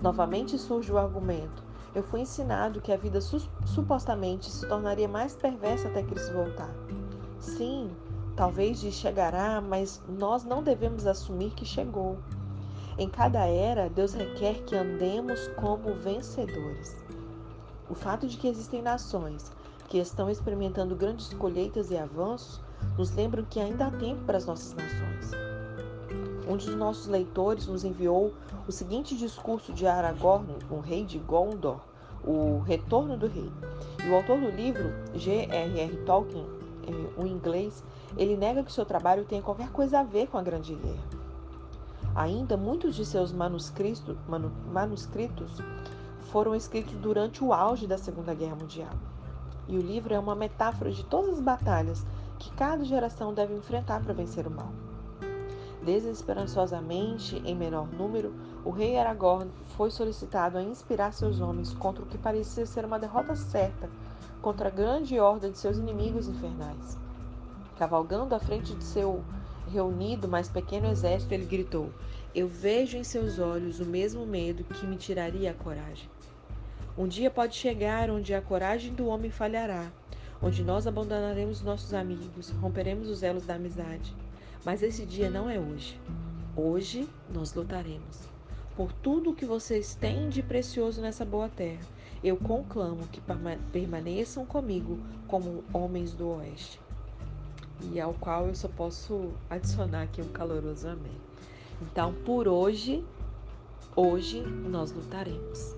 Novamente 0.00 0.58
surge 0.58 0.90
o 0.90 0.98
argumento: 0.98 1.62
eu 1.94 2.02
fui 2.02 2.20
ensinado 2.20 2.80
que 2.80 2.92
a 2.92 2.96
vida 2.96 3.20
su 3.20 3.38
supostamente 3.66 4.50
se 4.50 4.66
tornaria 4.66 5.06
mais 5.06 5.36
perversa 5.36 5.88
até 5.88 6.02
Cristo 6.02 6.32
voltar. 6.32 6.74
Sim, 7.38 7.90
Talvez 8.40 8.78
chegará, 8.78 9.60
mas 9.60 10.02
nós 10.08 10.44
não 10.44 10.62
devemos 10.62 11.06
assumir 11.06 11.50
que 11.50 11.66
chegou. 11.66 12.16
Em 12.96 13.06
cada 13.06 13.46
era, 13.46 13.90
Deus 13.90 14.14
requer 14.14 14.62
que 14.62 14.74
andemos 14.74 15.48
como 15.48 15.92
vencedores. 15.92 16.96
O 17.90 17.94
fato 17.94 18.26
de 18.26 18.38
que 18.38 18.48
existem 18.48 18.80
nações 18.80 19.52
que 19.90 19.98
estão 19.98 20.30
experimentando 20.30 20.96
grandes 20.96 21.34
colheitas 21.34 21.90
e 21.90 21.98
avanços 21.98 22.62
nos 22.96 23.14
lembram 23.14 23.44
que 23.44 23.60
ainda 23.60 23.88
há 23.88 23.90
tempo 23.90 24.24
para 24.24 24.38
as 24.38 24.46
nossas 24.46 24.72
nações. 24.72 25.32
Um 26.48 26.56
dos 26.56 26.74
nossos 26.74 27.08
leitores 27.08 27.66
nos 27.66 27.84
enviou 27.84 28.32
o 28.66 28.72
seguinte 28.72 29.18
discurso 29.18 29.70
de 29.74 29.86
Aragorn, 29.86 30.48
o 30.70 30.80
rei 30.80 31.04
de 31.04 31.18
Gondor, 31.18 31.78
o 32.24 32.60
Retorno 32.60 33.18
do 33.18 33.26
Rei. 33.26 33.52
E 34.02 34.08
o 34.08 34.16
autor 34.16 34.40
do 34.40 34.48
livro, 34.48 34.94
G.R.R. 35.14 35.94
Tolkien, 36.06 36.46
o 37.18 37.26
inglês, 37.26 37.84
ele 38.16 38.36
nega 38.36 38.62
que 38.62 38.72
seu 38.72 38.84
trabalho 38.84 39.24
tenha 39.24 39.42
qualquer 39.42 39.70
coisa 39.70 40.00
a 40.00 40.02
ver 40.02 40.26
com 40.28 40.38
a 40.38 40.42
Grande 40.42 40.74
Guerra. 40.74 41.20
Ainda 42.14 42.56
muitos 42.56 42.94
de 42.94 43.04
seus 43.04 43.32
manuscritos, 43.32 44.16
manuscritos 44.72 45.58
foram 46.30 46.54
escritos 46.54 46.94
durante 46.94 47.42
o 47.42 47.52
auge 47.52 47.86
da 47.86 47.98
Segunda 47.98 48.34
Guerra 48.34 48.56
Mundial. 48.56 48.92
E 49.68 49.76
o 49.76 49.80
livro 49.80 50.12
é 50.12 50.18
uma 50.18 50.34
metáfora 50.34 50.90
de 50.90 51.04
todas 51.04 51.34
as 51.34 51.40
batalhas 51.40 52.04
que 52.38 52.50
cada 52.52 52.84
geração 52.84 53.32
deve 53.32 53.54
enfrentar 53.54 54.02
para 54.02 54.14
vencer 54.14 54.46
o 54.46 54.50
mal. 54.50 54.72
Desesperançosamente, 55.84 57.40
em 57.44 57.54
menor 57.54 57.86
número, 57.86 58.34
o 58.64 58.70
rei 58.70 58.98
Aragorn 58.98 59.50
foi 59.76 59.90
solicitado 59.90 60.58
a 60.58 60.62
inspirar 60.62 61.12
seus 61.12 61.40
homens 61.40 61.72
contra 61.72 62.02
o 62.02 62.06
que 62.06 62.18
parecia 62.18 62.66
ser 62.66 62.84
uma 62.84 62.98
derrota 62.98 63.34
certa 63.34 63.88
contra 64.42 64.68
a 64.68 64.70
grande 64.70 65.18
horda 65.18 65.50
de 65.50 65.58
seus 65.58 65.78
inimigos 65.78 66.28
infernais. 66.28 66.98
Cavalgando 67.80 68.34
à 68.34 68.38
frente 68.38 68.74
de 68.74 68.84
seu 68.84 69.24
reunido, 69.66 70.28
mais 70.28 70.50
pequeno 70.50 70.86
exército, 70.88 71.32
ele 71.32 71.46
gritou: 71.46 71.90
Eu 72.34 72.46
vejo 72.46 72.98
em 72.98 73.02
seus 73.02 73.38
olhos 73.38 73.80
o 73.80 73.86
mesmo 73.86 74.26
medo 74.26 74.62
que 74.64 74.86
me 74.86 74.96
tiraria 74.96 75.50
a 75.50 75.54
coragem. 75.54 76.06
Um 76.98 77.08
dia 77.08 77.30
pode 77.30 77.56
chegar 77.56 78.10
onde 78.10 78.34
a 78.34 78.42
coragem 78.42 78.92
do 78.92 79.06
homem 79.06 79.30
falhará, 79.30 79.90
onde 80.42 80.62
nós 80.62 80.86
abandonaremos 80.86 81.62
nossos 81.62 81.94
amigos, 81.94 82.50
romperemos 82.60 83.08
os 83.08 83.22
elos 83.22 83.46
da 83.46 83.54
amizade. 83.54 84.14
Mas 84.62 84.82
esse 84.82 85.06
dia 85.06 85.30
não 85.30 85.48
é 85.48 85.58
hoje. 85.58 85.98
Hoje 86.54 87.08
nós 87.32 87.54
lutaremos. 87.54 88.28
Por 88.76 88.92
tudo 88.92 89.30
o 89.30 89.34
que 89.34 89.46
vocês 89.46 89.94
têm 89.94 90.28
de 90.28 90.42
precioso 90.42 91.00
nessa 91.00 91.24
boa 91.24 91.48
terra, 91.48 91.80
eu 92.22 92.36
conclamo 92.36 93.08
que 93.08 93.22
permaneçam 93.72 94.44
comigo 94.44 94.98
como 95.26 95.64
homens 95.72 96.12
do 96.12 96.28
oeste. 96.28 96.78
E 97.92 98.00
ao 98.00 98.14
qual 98.14 98.46
eu 98.46 98.54
só 98.54 98.68
posso 98.68 99.30
adicionar 99.48 100.02
aqui 100.02 100.20
um 100.22 100.28
caloroso 100.28 100.88
amém. 100.88 101.20
Então, 101.80 102.12
por 102.24 102.46
hoje, 102.46 103.04
hoje 103.96 104.40
nós 104.42 104.92
lutaremos. 104.92 105.74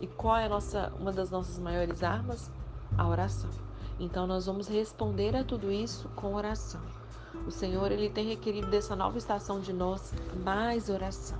E 0.00 0.06
qual 0.06 0.36
é 0.36 0.48
nossa, 0.48 0.92
uma 0.98 1.12
das 1.12 1.30
nossas 1.30 1.58
maiores 1.58 2.02
armas? 2.02 2.50
A 2.96 3.06
oração. 3.06 3.50
Então 4.00 4.26
nós 4.26 4.46
vamos 4.46 4.66
responder 4.66 5.36
a 5.36 5.44
tudo 5.44 5.70
isso 5.70 6.08
com 6.16 6.34
oração. 6.34 6.80
O 7.46 7.50
Senhor 7.50 7.92
ele 7.92 8.08
tem 8.08 8.26
requerido 8.26 8.68
dessa 8.68 8.96
nova 8.96 9.18
estação 9.18 9.60
de 9.60 9.74
nós 9.74 10.14
mais 10.42 10.88
oração. 10.88 11.38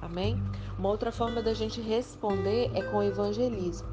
Amém? 0.00 0.40
Uma 0.78 0.88
outra 0.88 1.10
forma 1.10 1.42
da 1.42 1.52
gente 1.52 1.80
responder 1.80 2.70
é 2.74 2.82
com 2.82 2.98
o 2.98 3.02
evangelismo. 3.02 3.88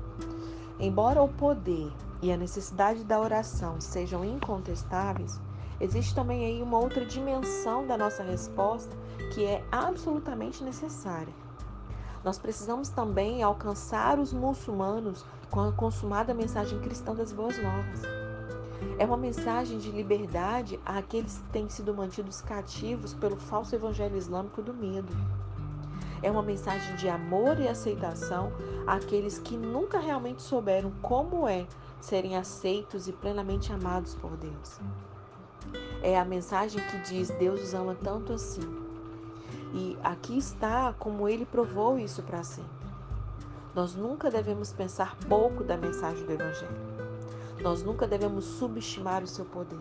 Embora 0.80 1.24
o 1.24 1.28
poder 1.28 1.92
e 2.22 2.32
a 2.32 2.38
necessidade 2.38 3.04
da 3.04 3.20
oração 3.20 3.82
sejam 3.82 4.24
incontestáveis, 4.24 5.40
existe 5.80 6.14
também 6.14 6.46
aí 6.46 6.62
uma 6.62 6.78
outra 6.78 7.06
dimensão 7.06 7.88
da 7.88 7.98
nossa 7.98 8.22
resposta 8.24 8.96
que 9.34 9.44
é 9.46 9.64
absolutamente 9.72 10.64
necessária. 10.64 11.34
Nós 12.24 12.38
precisamos 12.38 12.90
também 12.90 13.42
alcançar 13.42 14.20
os 14.20 14.32
muçulmanos 14.32 15.26
com 15.50 15.60
a 15.62 15.72
consumada 15.72 16.34
mensagem 16.34 16.80
cristã 16.80 17.16
das 17.16 17.32
boas 17.32 17.58
novas. 17.58 18.02
É 19.00 19.06
uma 19.06 19.18
mensagem 19.18 19.80
de 19.80 19.90
liberdade 19.90 20.80
àqueles 20.86 21.40
que 21.40 21.50
têm 21.50 21.68
sido 21.70 21.94
mantidos 21.94 22.42
cativos 22.42 23.16
pelo 23.16 23.36
falso 23.36 23.74
evangelho 23.74 24.16
islâmico 24.16 24.62
do 24.62 24.74
medo. 24.74 25.12
É 26.22 26.30
uma 26.30 26.44
mensagem 26.44 26.96
de 26.96 27.10
amor 27.10 27.60
e 27.60 27.68
aceitação 27.68 28.52
àqueles 28.86 29.40
que 29.40 29.58
nunca 29.58 30.00
realmente 30.00 30.44
souberam 30.44 30.92
como 31.02 31.48
é 31.48 31.66
serem 32.02 32.36
aceitos 32.36 33.08
e 33.08 33.14
plenamente 33.14 33.72
amados 33.72 34.16
por 34.16 34.36
Deus. 34.38 34.80
É 36.02 36.20
a 36.20 36.26
mensagem 36.26 36.82
que 36.88 36.98
diz: 37.00 37.30
Deus 37.30 37.62
os 37.62 37.74
ama 37.74 37.96
tanto 37.96 38.34
assim 38.34 38.82
e 39.74 39.98
aqui 40.04 40.38
está 40.38 40.94
como 41.00 41.28
ele 41.28 41.46
provou 41.46 41.98
isso 41.98 42.22
para 42.24 42.44
sempre. 42.44 42.70
Nós 43.74 43.96
nunca 43.96 44.30
devemos 44.30 44.74
pensar 44.74 45.16
pouco 45.30 45.64
da 45.64 45.78
mensagem 45.78 46.26
do 46.26 46.34
Evangelho. 46.34 46.76
Nós 47.62 47.82
nunca 47.82 48.06
devemos 48.06 48.44
subestimar 48.44 49.24
o 49.24 49.28
seu 49.28 49.46
poder. 49.46 49.80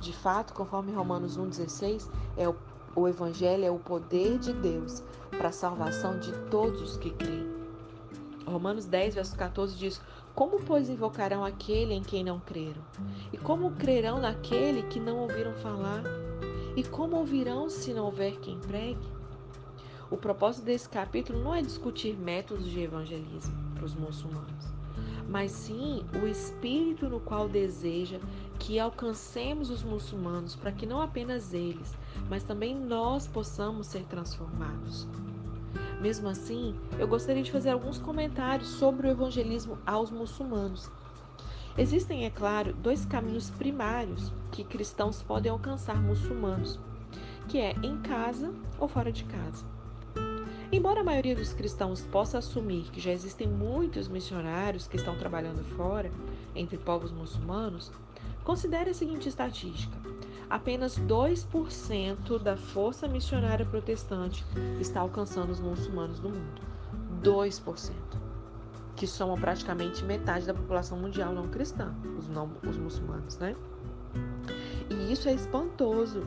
De 0.00 0.12
fato, 0.12 0.52
conforme 0.52 0.92
Romanos 0.92 1.38
1,16, 1.38 2.08
é 2.36 2.48
o, 2.48 2.56
o 2.96 3.06
Evangelho 3.06 3.64
é 3.64 3.70
o 3.70 3.78
poder 3.78 4.38
de 4.38 4.52
Deus 4.52 5.02
para 5.30 5.48
a 5.48 5.52
salvação 5.52 6.18
de 6.18 6.32
todos 6.50 6.80
os 6.82 6.96
que 6.96 7.10
creem. 7.10 7.54
Romanos 8.44 8.84
10, 8.84 9.14
verso 9.14 9.36
14 9.36 9.76
diz: 9.76 10.00
Como, 10.34 10.58
pois, 10.58 10.88
invocarão 10.88 11.44
aquele 11.44 11.94
em 11.94 12.02
quem 12.02 12.24
não 12.24 12.40
creram? 12.40 12.82
E 13.32 13.38
como 13.38 13.70
crerão 13.72 14.20
naquele 14.20 14.82
que 14.82 14.98
não 14.98 15.18
ouviram 15.18 15.54
falar? 15.54 16.02
E 16.76 16.82
como 16.82 17.16
ouvirão 17.16 17.70
se 17.70 17.94
não 17.94 18.06
houver 18.06 18.40
quem 18.40 18.58
pregue? 18.58 19.06
O 20.10 20.16
propósito 20.16 20.64
desse 20.64 20.88
capítulo 20.88 21.40
não 21.40 21.54
é 21.54 21.62
discutir 21.62 22.18
métodos 22.18 22.66
de 22.66 22.80
evangelismo 22.80 23.54
para 23.74 23.84
os 23.84 23.94
muçulmanos, 23.94 24.66
mas 25.28 25.52
sim 25.52 26.04
o 26.20 26.26
espírito 26.26 27.08
no 27.08 27.20
qual 27.20 27.48
deseja 27.48 28.18
que 28.58 28.78
alcancemos 28.78 29.70
os 29.70 29.84
muçulmanos 29.84 30.56
para 30.56 30.72
que 30.72 30.84
não 30.84 31.00
apenas 31.00 31.54
eles, 31.54 31.96
mas 32.28 32.42
também 32.42 32.74
nós 32.74 33.26
possamos 33.26 33.86
ser 33.86 34.04
transformados. 34.04 35.06
Mesmo 36.04 36.28
assim, 36.28 36.76
eu 36.98 37.08
gostaria 37.08 37.42
de 37.42 37.50
fazer 37.50 37.70
alguns 37.70 37.98
comentários 37.98 38.68
sobre 38.68 39.08
o 39.08 39.10
evangelismo 39.10 39.78
aos 39.86 40.10
muçulmanos 40.10 40.90
Existem, 41.78 42.26
é 42.26 42.30
claro, 42.30 42.74
dois 42.74 43.06
caminhos 43.06 43.48
primários 43.48 44.30
que 44.52 44.62
cristãos 44.62 45.22
podem 45.22 45.50
alcançar 45.50 45.98
muçulmanos, 45.98 46.78
que 47.48 47.58
é 47.58 47.72
em 47.82 48.02
casa 48.02 48.52
ou 48.78 48.86
fora 48.86 49.10
de 49.10 49.24
casa. 49.24 49.64
Embora 50.70 51.00
a 51.00 51.04
maioria 51.04 51.34
dos 51.34 51.54
cristãos 51.54 52.02
possa 52.02 52.36
assumir 52.36 52.90
que 52.92 53.00
já 53.00 53.10
existem 53.10 53.48
muitos 53.48 54.06
missionários 54.06 54.86
que 54.86 54.96
estão 54.96 55.16
trabalhando 55.16 55.64
fora, 55.74 56.12
entre 56.54 56.76
povos 56.76 57.10
muçulmanos, 57.10 57.90
considere 58.44 58.90
a 58.90 58.94
seguinte 58.94 59.26
estatística: 59.26 59.96
apenas 60.54 60.96
2% 60.96 62.38
da 62.38 62.56
força 62.56 63.08
missionária 63.08 63.66
protestante 63.66 64.46
está 64.80 65.00
alcançando 65.00 65.50
os 65.50 65.58
muçulmanos 65.58 66.20
do 66.20 66.28
mundo. 66.28 66.62
2% 67.24 67.90
que 68.94 69.04
somam 69.04 69.36
praticamente 69.36 70.04
metade 70.04 70.46
da 70.46 70.54
população 70.54 70.96
mundial 70.96 71.32
não 71.32 71.48
cristã, 71.48 71.92
os, 72.16 72.28
não, 72.28 72.52
os 72.62 72.76
muçulmanos, 72.76 73.36
né? 73.38 73.56
E 74.88 75.12
isso 75.12 75.28
é 75.28 75.34
espantoso. 75.34 76.24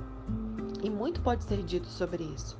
E 0.83 0.89
muito 0.89 1.21
pode 1.21 1.45
ser 1.45 1.63
dito 1.63 1.87
sobre 1.87 2.25
isso. 2.25 2.57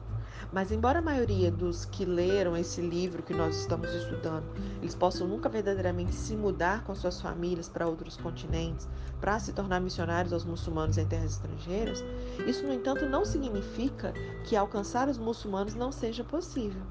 Mas, 0.52 0.72
embora 0.72 1.00
a 1.00 1.02
maioria 1.02 1.52
dos 1.52 1.84
que 1.84 2.06
leram 2.06 2.56
esse 2.56 2.80
livro 2.80 3.22
que 3.22 3.34
nós 3.34 3.58
estamos 3.60 3.94
estudando, 3.94 4.46
eles 4.82 4.96
possam 4.96 5.28
nunca 5.28 5.50
verdadeiramente 5.50 6.16
se 6.16 6.36
mudar 6.36 6.84
com 6.84 6.96
suas 6.96 7.20
famílias 7.20 7.68
para 7.68 7.88
outros 7.88 8.16
continentes, 8.16 8.88
para 9.20 9.38
se 9.40 9.52
tornar 9.52 9.82
missionários 9.82 10.32
aos 10.32 10.46
muçulmanos 10.46 10.98
em 10.98 11.06
terras 11.06 11.32
estrangeiras, 11.32 12.04
isso, 12.46 12.66
no 12.66 12.74
entanto, 12.74 13.06
não 13.06 13.26
significa 13.26 14.14
que 14.46 14.56
alcançar 14.56 15.10
os 15.10 15.18
muçulmanos 15.18 15.76
não 15.76 15.92
seja 15.92 16.24
possível. 16.24 16.82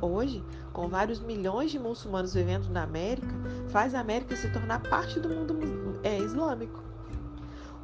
Hoje, 0.00 0.42
com 0.72 0.88
vários 0.88 1.20
milhões 1.20 1.70
de 1.70 1.78
muçulmanos 1.78 2.34
vivendo 2.34 2.68
na 2.70 2.82
América, 2.82 3.34
faz 3.68 3.94
a 3.94 4.00
América 4.00 4.34
se 4.34 4.50
tornar 4.50 4.82
parte 4.82 5.20
do 5.20 5.28
mundo 5.28 5.60
é, 6.02 6.18
islâmico. 6.18 6.82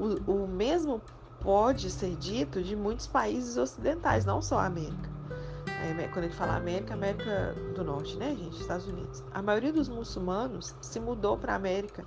O, 0.01 0.33
o 0.33 0.49
mesmo 0.49 1.03
pode 1.41 1.91
ser 1.91 2.17
dito 2.17 2.63
de 2.63 2.75
muitos 2.75 3.07
países 3.07 3.57
ocidentais, 3.57 4.25
não 4.25 4.43
só 4.43 4.59
a 4.59 4.67
América. 4.67 5.19
Quando 6.13 6.25
gente 6.25 6.37
fala 6.37 6.57
América, 6.57 6.95
América 6.95 7.55
do 7.75 7.85
Norte, 7.85 8.17
né, 8.17 8.35
gente? 8.35 8.61
Estados 8.61 8.87
Unidos. 8.89 9.23
A 9.33 9.41
maioria 9.41 9.73
dos 9.73 9.89
muçulmanos 9.89 10.75
se 10.81 10.99
mudou 10.99 11.37
para 11.37 11.53
a 11.53 11.57
América 11.57 12.05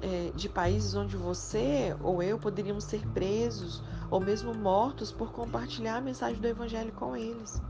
é, 0.00 0.32
de 0.34 0.48
países 0.48 0.94
onde 0.94 1.16
você 1.16 1.94
ou 2.02 2.22
eu 2.22 2.38
poderíamos 2.38 2.84
ser 2.84 3.06
presos 3.08 3.82
ou 4.10 4.20
mesmo 4.20 4.54
mortos 4.54 5.12
por 5.12 5.32
compartilhar 5.32 5.96
a 5.96 6.00
mensagem 6.00 6.40
do 6.40 6.46
Evangelho 6.46 6.92
com 6.92 7.16
eles. 7.16 7.60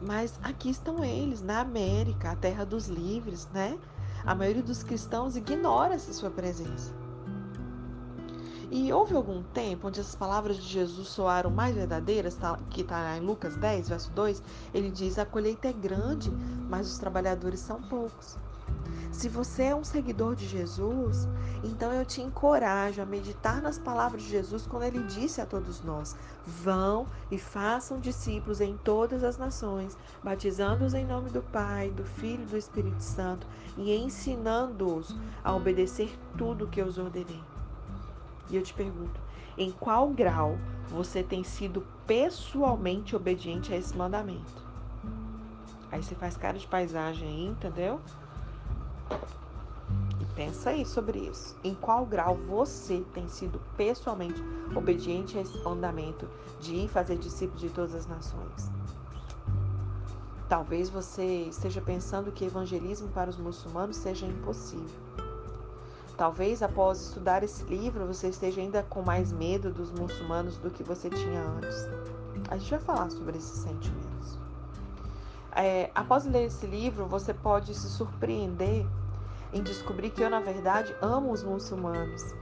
Mas 0.00 0.38
aqui 0.42 0.68
estão 0.68 1.02
eles, 1.02 1.40
na 1.40 1.60
América, 1.60 2.32
a 2.32 2.36
terra 2.36 2.64
dos 2.64 2.88
livres, 2.88 3.48
né? 3.54 3.78
A 4.24 4.34
maioria 4.34 4.62
dos 4.62 4.82
cristãos 4.82 5.36
ignora 5.36 5.94
essa 5.94 6.12
sua 6.12 6.30
presença. 6.30 6.94
E 8.70 8.92
houve 8.92 9.14
algum 9.14 9.42
tempo 9.42 9.86
onde 9.86 10.00
as 10.00 10.16
palavras 10.16 10.56
de 10.56 10.62
Jesus 10.62 11.08
soaram 11.08 11.50
mais 11.50 11.76
verdadeiras, 11.76 12.34
tá, 12.34 12.58
que 12.68 12.80
está 12.80 13.16
em 13.16 13.20
Lucas 13.20 13.56
10, 13.56 13.88
verso 13.88 14.10
2, 14.10 14.42
ele 14.74 14.90
diz: 14.90 15.18
A 15.18 15.24
colheita 15.24 15.68
é 15.68 15.72
grande, 15.72 16.30
mas 16.68 16.90
os 16.90 16.98
trabalhadores 16.98 17.60
são 17.60 17.80
poucos. 17.80 18.36
Se 19.12 19.28
você 19.28 19.64
é 19.64 19.74
um 19.74 19.84
seguidor 19.84 20.34
de 20.34 20.46
Jesus, 20.46 21.28
então 21.64 21.92
eu 21.92 22.04
te 22.04 22.20
encorajo 22.20 23.00
a 23.00 23.06
meditar 23.06 23.62
nas 23.62 23.78
palavras 23.78 24.22
de 24.22 24.28
Jesus 24.28 24.66
quando 24.66 24.82
ele 24.82 25.02
disse 25.04 25.40
a 25.40 25.46
todos 25.46 25.82
nós: 25.82 26.16
Vão 26.44 27.06
e 27.30 27.38
façam 27.38 28.00
discípulos 28.00 28.60
em 28.60 28.76
todas 28.76 29.22
as 29.22 29.38
nações, 29.38 29.96
batizando-os 30.22 30.92
em 30.92 31.06
nome 31.06 31.30
do 31.30 31.40
Pai, 31.40 31.90
do 31.90 32.04
Filho 32.04 32.42
e 32.42 32.46
do 32.46 32.56
Espírito 32.56 33.00
Santo 33.00 33.46
e 33.78 33.94
ensinando-os 33.94 35.16
a 35.42 35.54
obedecer 35.54 36.10
tudo 36.36 36.64
o 36.64 36.68
que 36.68 36.80
eu 36.80 36.86
os 36.86 36.98
ordenei. 36.98 37.55
E 38.48 38.56
eu 38.56 38.62
te 38.62 38.72
pergunto: 38.74 39.20
em 39.56 39.70
qual 39.70 40.08
grau 40.10 40.58
você 40.88 41.22
tem 41.22 41.42
sido 41.42 41.82
pessoalmente 42.06 43.16
obediente 43.16 43.72
a 43.72 43.76
esse 43.76 43.96
mandamento? 43.96 44.64
Aí 45.90 46.02
você 46.02 46.14
faz 46.14 46.36
cara 46.36 46.58
de 46.58 46.66
paisagem 46.66 47.28
aí, 47.28 47.46
entendeu? 47.46 48.00
E 50.20 50.24
pensa 50.34 50.70
aí 50.70 50.84
sobre 50.84 51.18
isso. 51.20 51.56
Em 51.64 51.74
qual 51.74 52.04
grau 52.04 52.36
você 52.36 53.04
tem 53.14 53.28
sido 53.28 53.60
pessoalmente 53.76 54.42
obediente 54.74 55.38
a 55.38 55.40
esse 55.40 55.56
mandamento 55.58 56.28
de 56.60 56.74
ir 56.74 56.88
fazer 56.88 57.16
discípulos 57.16 57.60
de 57.60 57.70
todas 57.70 57.94
as 57.94 58.06
nações? 58.06 58.70
Talvez 60.48 60.88
você 60.88 61.44
esteja 61.48 61.80
pensando 61.80 62.30
que 62.30 62.44
evangelismo 62.44 63.08
para 63.08 63.30
os 63.30 63.36
muçulmanos 63.36 63.96
seja 63.96 64.26
impossível. 64.26 65.25
Talvez 66.16 66.62
após 66.62 67.00
estudar 67.00 67.42
esse 67.42 67.62
livro 67.64 68.06
você 68.06 68.28
esteja 68.28 68.60
ainda 68.60 68.82
com 68.82 69.02
mais 69.02 69.30
medo 69.32 69.70
dos 69.70 69.92
muçulmanos 69.92 70.56
do 70.56 70.70
que 70.70 70.82
você 70.82 71.10
tinha 71.10 71.42
antes. 71.42 71.86
A 72.50 72.56
gente 72.56 72.70
vai 72.70 72.80
falar 72.80 73.10
sobre 73.10 73.36
esses 73.36 73.58
sentimentos. 73.58 74.38
É, 75.54 75.90
após 75.94 76.24
ler 76.24 76.44
esse 76.44 76.66
livro, 76.66 77.06
você 77.06 77.34
pode 77.34 77.74
se 77.74 77.88
surpreender 77.88 78.86
em 79.52 79.62
descobrir 79.62 80.10
que 80.10 80.22
eu, 80.22 80.30
na 80.30 80.40
verdade, 80.40 80.94
amo 81.02 81.32
os 81.32 81.42
muçulmanos. 81.42 82.34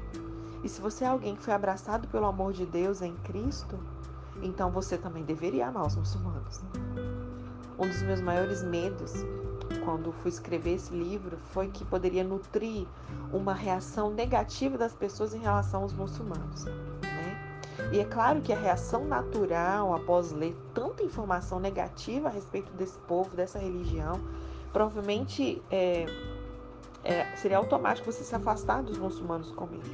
E 0.63 0.69
se 0.69 0.81
você 0.81 1.05
é 1.05 1.09
alguém 1.09 1.35
que 1.35 1.43
foi 1.43 1.55
abraçado 1.55 2.07
pelo 2.09 2.27
amor 2.27 2.53
de 2.53 2.65
Deus 2.67 3.03
em 3.03 3.15
Cristo, 3.17 3.79
então 4.43 4.71
você 4.71 4.97
também 4.97 5.25
deveria 5.25 5.69
amar 5.69 5.87
os 5.87 5.97
muçulmanos. 5.97 6.61
Um 7.79 7.89
dos 7.89 8.03
meus 8.03 8.21
maiores 8.21 8.63
medos 8.63 9.13
quando 9.81 10.13
fui 10.13 10.31
escrever 10.31 10.75
esse 10.75 10.93
livro 10.93 11.39
foi 11.53 11.69
que 11.69 11.85
poderia 11.85 12.25
nutrir 12.25 12.87
uma 13.33 13.55
reação 13.55 14.11
negativa 14.11 14.77
das 14.77 14.95
pessoas 14.95 15.35
em 15.35 15.39
relação 15.39 15.83
aos 15.83 15.93
muçulmanos. 15.93 16.65
Né? 16.65 17.39
E 17.93 17.99
é 17.99 18.05
claro 18.05 18.41
que 18.41 18.53
a 18.53 18.59
reação 18.59 19.05
natural 19.05 19.95
após 19.95 20.33
ler 20.33 20.57
tanta 20.73 21.03
informação 21.03 21.59
negativa 21.59 22.29
a 22.29 22.31
respeito 22.31 22.73
desse 22.73 22.99
povo, 23.01 23.35
dessa 23.37 23.59
religião, 23.59 24.21
provavelmente 24.73 25.63
é, 25.71 26.07
é, 27.03 27.37
seria 27.37 27.59
automático 27.59 28.11
você 28.11 28.25
se 28.25 28.35
afastar 28.35 28.83
dos 28.83 28.99
muçulmanos 28.99 29.51
comigo. 29.53 29.85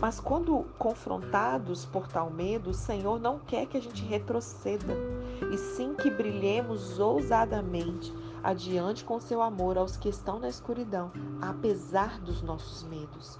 Mas 0.00 0.18
quando 0.18 0.64
confrontados 0.78 1.84
por 1.84 2.08
tal 2.08 2.30
medo, 2.30 2.70
o 2.70 2.74
Senhor 2.74 3.20
não 3.20 3.38
quer 3.38 3.66
que 3.66 3.76
a 3.76 3.82
gente 3.82 4.02
retroceda, 4.02 4.94
e 5.52 5.58
sim 5.58 5.94
que 5.94 6.10
brilhemos 6.10 6.98
ousadamente 6.98 8.10
adiante 8.42 9.04
com 9.04 9.20
seu 9.20 9.42
amor 9.42 9.78
aos 9.78 9.96
que 9.96 10.08
estão 10.08 10.38
na 10.38 10.48
escuridão, 10.48 11.10
apesar 11.40 12.18
dos 12.20 12.42
nossos 12.42 12.82
medos. 12.84 13.38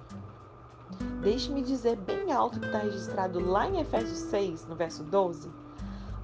Deixe-me 1.23 1.63
dizer 1.63 1.97
bem 1.97 2.33
alto 2.33 2.59
que 2.59 2.67
está 2.67 2.79
registrado 2.79 3.41
lá 3.41 3.69
em 3.69 3.81
Efésios 3.81 4.19
6, 4.19 4.67
no 4.67 4.75
verso 4.75 5.03
12. 5.05 5.51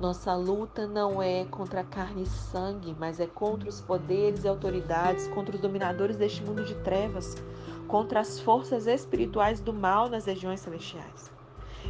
Nossa 0.01 0.35
luta 0.35 0.87
não 0.87 1.23
é 1.23 1.47
contra 1.47 1.83
carne 1.83 2.23
e 2.23 2.27
sangue, 2.27 2.95
mas 2.99 3.19
é 3.19 3.27
contra 3.27 3.69
os 3.69 3.81
poderes 3.81 4.45
e 4.45 4.49
autoridades, 4.49 5.27
contra 5.29 5.55
os 5.55 5.61
dominadores 5.61 6.17
deste 6.17 6.43
mundo 6.43 6.65
de 6.65 6.75
trevas, 6.77 7.35
contra 7.89 8.21
as 8.21 8.39
forças 8.39 8.87
espirituais 8.87 9.61
do 9.61 9.73
mal 9.73 10.09
nas 10.09 10.27
regiões 10.27 10.61
celestiais. 10.61 11.31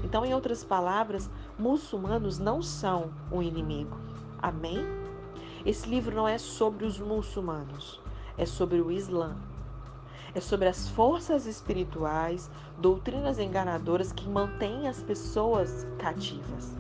Então, 0.05 0.25
em 0.25 0.35
outras 0.35 0.63
palavras, 0.63 1.29
muçulmanos 1.59 2.39
não 2.39 2.63
são 2.63 3.11
o 3.31 3.43
inimigo. 3.43 3.97
Amém? 4.41 5.06
Esse 5.67 5.89
livro 5.89 6.15
não 6.15 6.29
é 6.29 6.39
sobre 6.39 6.87
os 6.87 7.01
muçulmanos, 7.01 8.01
é 8.39 8.47
sobre 8.47 8.81
o 8.81 8.89
Islã. 8.89 9.37
É 10.33 10.41
sobre 10.41 10.69
as 10.69 10.89
forças 10.91 11.45
espirituais, 11.45 12.49
doutrinas 12.79 13.41
enganadoras 13.41 14.13
que 14.13 14.29
mantêm 14.29 14.87
as 14.87 15.03
pessoas 15.03 15.85
cativas. 15.99 16.77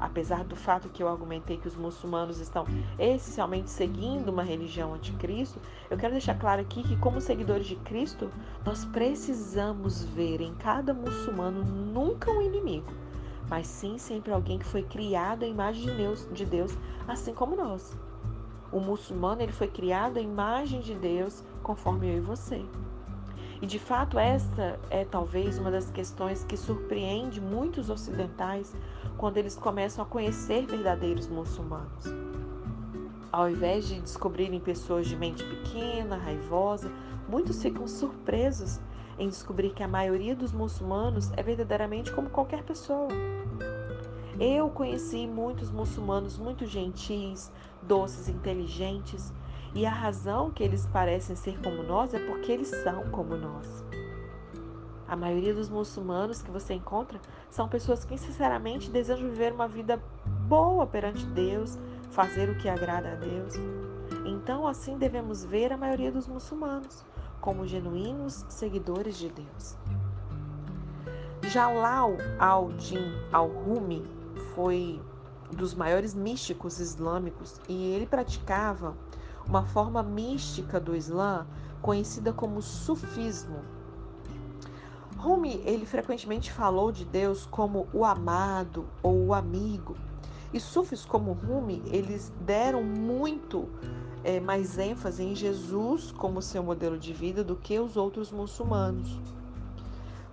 Apesar 0.00 0.42
do 0.42 0.56
fato 0.56 0.88
que 0.88 1.04
eu 1.04 1.08
argumentei 1.08 1.56
que 1.56 1.68
os 1.68 1.76
muçulmanos 1.76 2.40
estão 2.40 2.66
essencialmente 2.98 3.70
seguindo 3.70 4.28
uma 4.28 4.42
religião 4.42 4.92
anticristo, 4.92 5.60
eu 5.88 5.96
quero 5.96 6.14
deixar 6.14 6.36
claro 6.36 6.62
aqui 6.62 6.82
que, 6.82 6.96
como 6.96 7.20
seguidores 7.20 7.66
de 7.66 7.76
Cristo, 7.76 8.28
nós 8.66 8.84
precisamos 8.86 10.02
ver 10.02 10.40
em 10.40 10.52
cada 10.56 10.92
muçulmano 10.92 11.62
nunca 11.64 12.28
um 12.32 12.42
inimigo, 12.42 12.92
mas 13.48 13.66
sim 13.66 13.98
sempre 13.98 14.32
alguém 14.32 14.58
que 14.58 14.64
foi 14.64 14.82
criado 14.82 15.44
à 15.44 15.46
imagem 15.46 15.86
de 15.86 15.94
Deus, 15.94 16.28
de 16.32 16.44
Deus 16.44 16.76
assim 17.06 17.34
como 17.34 17.56
nós. 17.56 17.96
O 18.72 18.80
muçulmano 18.80 19.42
ele 19.42 19.52
foi 19.52 19.68
criado 19.68 20.18
à 20.18 20.20
imagem 20.20 20.80
de 20.80 20.94
Deus, 20.94 21.44
conforme 21.62 22.08
eu 22.08 22.16
e 22.16 22.20
você. 22.20 22.64
E 23.62 23.66
de 23.66 23.78
fato, 23.78 24.18
esta 24.18 24.78
é 24.90 25.04
talvez 25.04 25.58
uma 25.58 25.70
das 25.70 25.90
questões 25.90 26.44
que 26.44 26.56
surpreende 26.56 27.40
muitos 27.40 27.88
ocidentais 27.88 28.76
quando 29.16 29.36
eles 29.36 29.56
começam 29.56 30.04
a 30.04 30.06
conhecer 30.06 30.66
verdadeiros 30.66 31.28
muçulmanos. 31.28 32.04
Ao 33.30 33.48
invés 33.48 33.86
de 33.86 34.00
descobrirem 34.00 34.60
pessoas 34.60 35.06
de 35.06 35.16
mente 35.16 35.44
pequena, 35.44 36.16
raivosa, 36.16 36.90
muitos 37.28 37.62
ficam 37.62 37.86
surpresos 37.86 38.80
em 39.18 39.28
descobrir 39.28 39.70
que 39.70 39.82
a 39.82 39.88
maioria 39.88 40.34
dos 40.34 40.52
muçulmanos 40.52 41.30
é 41.36 41.42
verdadeiramente 41.42 42.12
como 42.12 42.30
qualquer 42.30 42.62
pessoa. 42.62 43.08
Eu 44.38 44.68
conheci 44.68 45.26
muitos 45.26 45.70
muçulmanos 45.70 46.36
muito 46.36 46.66
gentis, 46.66 47.52
doces, 47.80 48.28
inteligentes, 48.28 49.32
e 49.74 49.86
a 49.86 49.90
razão 49.90 50.50
que 50.50 50.62
eles 50.62 50.86
parecem 50.86 51.36
ser 51.36 51.60
como 51.60 51.82
nós 51.82 52.14
é 52.14 52.18
porque 52.18 52.50
eles 52.50 52.68
são 52.68 53.10
como 53.10 53.36
nós. 53.36 53.84
A 55.06 55.14
maioria 55.14 55.54
dos 55.54 55.68
muçulmanos 55.68 56.42
que 56.42 56.50
você 56.50 56.74
encontra 56.74 57.20
são 57.50 57.68
pessoas 57.68 58.04
que 58.04 58.18
sinceramente 58.18 58.90
desejam 58.90 59.28
viver 59.28 59.52
uma 59.52 59.68
vida 59.68 60.02
boa 60.48 60.86
perante 60.86 61.26
Deus, 61.26 61.78
fazer 62.10 62.48
o 62.48 62.56
que 62.56 62.68
agrada 62.68 63.12
a 63.12 63.14
Deus. 63.14 63.54
Então, 64.24 64.66
assim 64.66 64.96
devemos 64.96 65.44
ver 65.44 65.72
a 65.72 65.76
maioria 65.76 66.10
dos 66.10 66.26
muçulmanos 66.26 67.04
como 67.44 67.66
genuínos 67.66 68.46
seguidores 68.48 69.18
de 69.18 69.28
Deus. 69.28 69.76
Jalal 71.42 72.16
al-Din 72.38 73.12
al-Rumi 73.30 74.02
foi 74.54 74.98
dos 75.52 75.74
maiores 75.74 76.14
místicos 76.14 76.80
islâmicos 76.80 77.60
e 77.68 77.92
ele 77.92 78.06
praticava 78.06 78.96
uma 79.46 79.62
forma 79.66 80.02
mística 80.02 80.80
do 80.80 80.96
Islã 80.96 81.46
conhecida 81.82 82.32
como 82.32 82.62
sufismo. 82.62 83.58
Rumi, 85.18 85.60
ele 85.66 85.84
frequentemente 85.84 86.50
falou 86.50 86.90
de 86.90 87.04
Deus 87.04 87.44
como 87.44 87.86
o 87.92 88.06
amado 88.06 88.86
ou 89.02 89.26
o 89.26 89.34
amigo. 89.34 89.98
E 90.54 90.60
sufis 90.60 91.04
como 91.04 91.32
Rumi, 91.32 91.82
eles 91.86 92.32
deram 92.42 92.80
muito 92.80 93.68
é, 94.22 94.38
mais 94.38 94.78
ênfase 94.78 95.24
em 95.24 95.34
Jesus 95.34 96.12
como 96.12 96.40
seu 96.40 96.62
modelo 96.62 96.96
de 96.96 97.12
vida 97.12 97.42
do 97.42 97.56
que 97.56 97.76
os 97.80 97.96
outros 97.96 98.30
muçulmanos. 98.30 99.18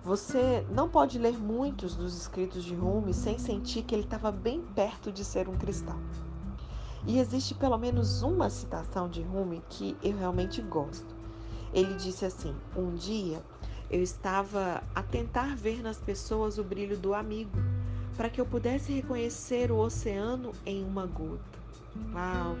Você 0.04 0.64
não 0.70 0.88
pode 0.88 1.18
ler 1.18 1.36
muitos 1.36 1.96
dos 1.96 2.16
escritos 2.16 2.62
de 2.62 2.72
Rumi 2.72 3.12
sem 3.12 3.36
sentir 3.36 3.82
que 3.82 3.96
ele 3.96 4.04
estava 4.04 4.30
bem 4.30 4.60
perto 4.76 5.10
de 5.10 5.24
ser 5.24 5.48
um 5.48 5.56
cristão. 5.56 6.00
E 7.04 7.18
existe 7.18 7.52
pelo 7.52 7.76
menos 7.76 8.22
uma 8.22 8.48
citação 8.48 9.08
de 9.08 9.22
Rumi 9.22 9.60
que 9.68 9.96
eu 10.04 10.16
realmente 10.16 10.62
gosto. 10.62 11.16
Ele 11.74 11.94
disse 11.94 12.24
assim: 12.24 12.54
Um 12.76 12.94
dia 12.94 13.42
eu 13.90 14.00
estava 14.00 14.84
a 14.94 15.02
tentar 15.02 15.56
ver 15.56 15.82
nas 15.82 15.98
pessoas 15.98 16.58
o 16.58 16.64
brilho 16.64 16.96
do 16.96 17.12
amigo, 17.12 17.58
para 18.16 18.28
que 18.28 18.40
eu 18.40 18.46
pudesse 18.46 18.92
reconhecer 18.92 19.70
o 19.70 19.78
oceano 19.78 20.52
em 20.66 20.84
uma 20.84 21.06
gota. 21.06 21.58
Uau! 22.12 22.56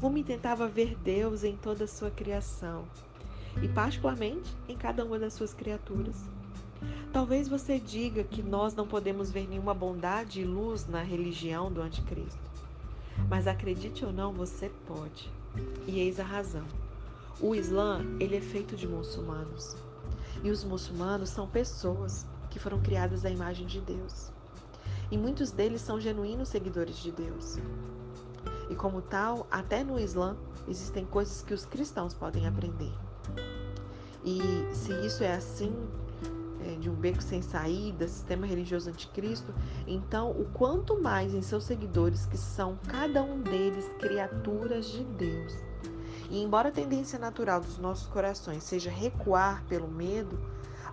Rumi 0.00 0.22
tentava 0.22 0.68
ver 0.68 0.96
Deus 1.02 1.44
em 1.44 1.56
toda 1.56 1.84
a 1.84 1.88
sua 1.88 2.10
criação 2.10 2.84
e, 3.62 3.68
particularmente, 3.68 4.54
em 4.68 4.76
cada 4.76 5.04
uma 5.04 5.18
das 5.18 5.32
suas 5.32 5.54
criaturas. 5.54 6.24
Talvez 7.12 7.48
você 7.48 7.78
diga 7.78 8.24
que 8.24 8.42
nós 8.42 8.74
não 8.74 8.86
podemos 8.86 9.30
ver 9.30 9.48
nenhuma 9.48 9.72
bondade 9.72 10.40
e 10.40 10.44
luz 10.44 10.86
na 10.86 11.00
religião 11.02 11.72
do 11.72 11.80
Anticristo. 11.80 12.38
Mas 13.28 13.46
acredite 13.46 14.04
ou 14.04 14.12
não, 14.12 14.32
você 14.32 14.70
pode. 14.86 15.32
E 15.86 16.00
eis 16.00 16.18
a 16.18 16.24
razão. 16.24 16.66
O 17.40 17.54
Islã, 17.54 18.04
ele 18.18 18.36
é 18.36 18.40
feito 18.40 18.76
de 18.76 18.88
muçulmanos. 18.88 19.76
E 20.42 20.50
os 20.50 20.64
muçulmanos 20.64 21.30
são 21.30 21.48
pessoas. 21.48 22.26
que 22.50 22.60
foram 22.60 22.80
criadas 22.80 23.24
à 23.24 23.30
imagem 23.30 23.66
de 23.66 23.80
Deus. 23.80 24.33
E 25.10 25.18
muitos 25.18 25.50
deles 25.50 25.80
são 25.80 26.00
genuínos 26.00 26.48
seguidores 26.48 26.96
de 26.96 27.12
Deus. 27.12 27.56
E 28.70 28.74
como 28.74 29.02
tal, 29.02 29.46
até 29.50 29.84
no 29.84 29.98
Islã 29.98 30.36
existem 30.66 31.04
coisas 31.04 31.42
que 31.42 31.52
os 31.52 31.66
cristãos 31.66 32.14
podem 32.14 32.46
aprender. 32.46 32.92
E 34.24 34.40
se 34.72 34.92
isso 35.06 35.22
é 35.22 35.34
assim, 35.34 35.72
é, 36.66 36.76
de 36.76 36.88
um 36.88 36.94
beco 36.94 37.22
sem 37.22 37.42
saída, 37.42 38.08
sistema 38.08 38.46
religioso 38.46 38.88
anticristo, 38.88 39.54
então 39.86 40.30
o 40.30 40.46
quanto 40.46 41.00
mais 41.00 41.34
em 41.34 41.42
seus 41.42 41.64
seguidores, 41.64 42.24
que 42.24 42.38
são 42.38 42.78
cada 42.88 43.22
um 43.22 43.40
deles 43.40 43.88
criaturas 43.98 44.86
de 44.86 45.04
Deus. 45.04 45.52
E 46.30 46.42
embora 46.42 46.70
a 46.70 46.72
tendência 46.72 47.18
natural 47.18 47.60
dos 47.60 47.76
nossos 47.76 48.06
corações 48.06 48.62
seja 48.62 48.90
recuar 48.90 49.62
pelo 49.68 49.86
medo, 49.86 50.38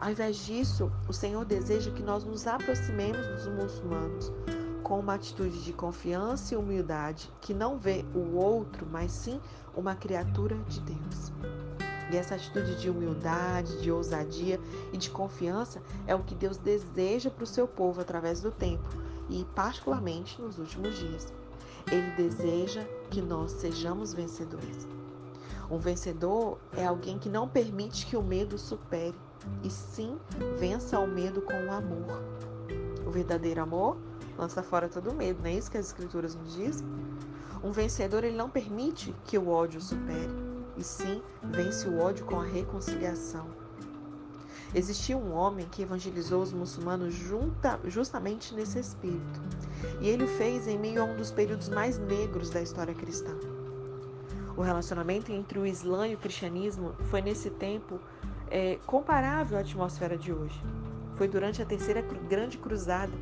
ao 0.02 0.10
invés 0.10 0.38
disso, 0.38 0.92
o 1.08 1.14
Senhor 1.14 1.46
deseja 1.46 1.92
que 1.92 2.02
nós 2.02 2.24
nos 2.24 2.48
aproximemos 2.48 3.26
dos 3.28 3.48
muçulmanos 3.48 4.32
com 4.84 5.00
uma 5.00 5.14
atitude 5.14 5.64
de 5.64 5.72
confiança 5.72 6.56
e 6.56 6.58
humildade, 6.58 7.32
que 7.40 7.54
não 7.54 7.78
vê 7.78 8.04
o 8.16 8.36
outro, 8.36 8.86
mas 8.92 9.12
sim 9.12 9.40
uma 9.76 9.94
criatura 9.96 10.58
de 10.68 10.82
Deus. 10.82 11.32
E 12.12 12.18
essa 12.18 12.34
atitude 12.34 12.82
de 12.82 12.90
humildade, 12.90 13.80
de 13.80 13.92
ousadia 13.92 14.60
e 14.92 14.98
de 14.98 15.12
confiança 15.12 15.82
é 16.08 16.16
o 16.16 16.24
que 16.24 16.34
Deus 16.34 16.58
deseja 16.58 17.30
para 17.30 17.44
o 17.44 17.48
seu 17.48 17.68
povo 17.68 18.02
através 18.02 18.42
do 18.42 18.52
tempo 18.52 18.90
e, 19.30 19.46
particularmente, 19.56 20.42
nos 20.42 20.58
últimos 20.58 20.98
dias. 20.98 21.32
Ele 21.92 22.12
deseja 22.18 22.84
que 23.12 23.22
nós 23.22 23.52
sejamos 23.52 24.14
vencedores. 24.14 24.88
Um 25.70 25.78
vencedor 25.78 26.58
é 26.76 26.86
alguém 26.86 27.20
que 27.20 27.30
não 27.30 27.48
permite 27.48 28.08
que 28.08 28.18
o 28.18 28.24
medo 28.24 28.58
supere, 28.58 29.16
e 29.63 29.69
sim 29.69 30.17
vença 30.60 30.99
o 30.99 31.08
medo 31.08 31.41
com 31.41 31.54
o 31.54 31.71
amor. 31.71 32.23
O 33.06 33.12
verdadeiro 33.12 33.62
amor 33.62 33.97
lança 34.38 34.63
fora 34.63 34.88
todo 34.88 35.13
medo, 35.13 35.41
não 35.41 35.49
é 35.49 35.54
isso 35.54 35.69
que 35.69 35.77
as 35.77 35.88
escrituras 35.88 36.36
nos 36.36 36.54
dizem? 36.56 36.88
Um 37.63 37.71
vencedor 37.71 38.23
ele 38.23 38.36
não 38.36 38.49
permite 38.49 39.15
que 39.25 39.38
o 39.38 39.49
ódio 39.49 39.80
supere, 39.80 40.32
e 40.77 40.84
sim 40.84 41.21
vence 41.43 41.88
o 41.88 41.99
ódio 41.99 42.25
com 42.25 42.39
a 42.39 42.43
reconciliação. 42.43 43.47
Existia 44.73 45.17
um 45.17 45.34
homem 45.34 45.67
que 45.69 45.82
evangelizou 45.82 46.41
os 46.41 46.54
muçulmanos 46.54 47.13
junta, 47.13 47.77
justamente 47.86 48.56
nesse 48.56 48.80
espírito, 48.80 49.41
e 49.99 50.08
ele 50.08 50.23
o 50.23 50.27
fez 50.27 50.65
em 50.65 50.80
meio 50.80 51.01
a 51.01 51.06
um 51.06 51.17
dos 51.17 51.30
períodos 51.30 51.67
mais 51.67 51.97
negros 51.97 52.49
da 52.49 52.62
história 52.62 52.93
cristã. 52.93 53.36
O 54.56 54.62
relacionamento 54.62 55.32
entre 55.32 55.60
o 55.60 55.65
Islã 55.65 56.08
e 56.08 56.15
o 56.15 56.17
cristianismo 56.17 56.93
foi 57.10 57.21
nesse 57.21 57.49
tempo 57.49 57.99
é, 58.52 58.78
comparável 58.86 59.58
à 59.58 59.62
atmosfera 59.62 60.18
de 60.18 60.34
hoje. 60.34 60.62
Foi 61.16 61.28
durante 61.28 61.62
a 61.62 61.66
terceira 61.66 62.02
grande 62.02 62.58
cruzada. 62.58 63.14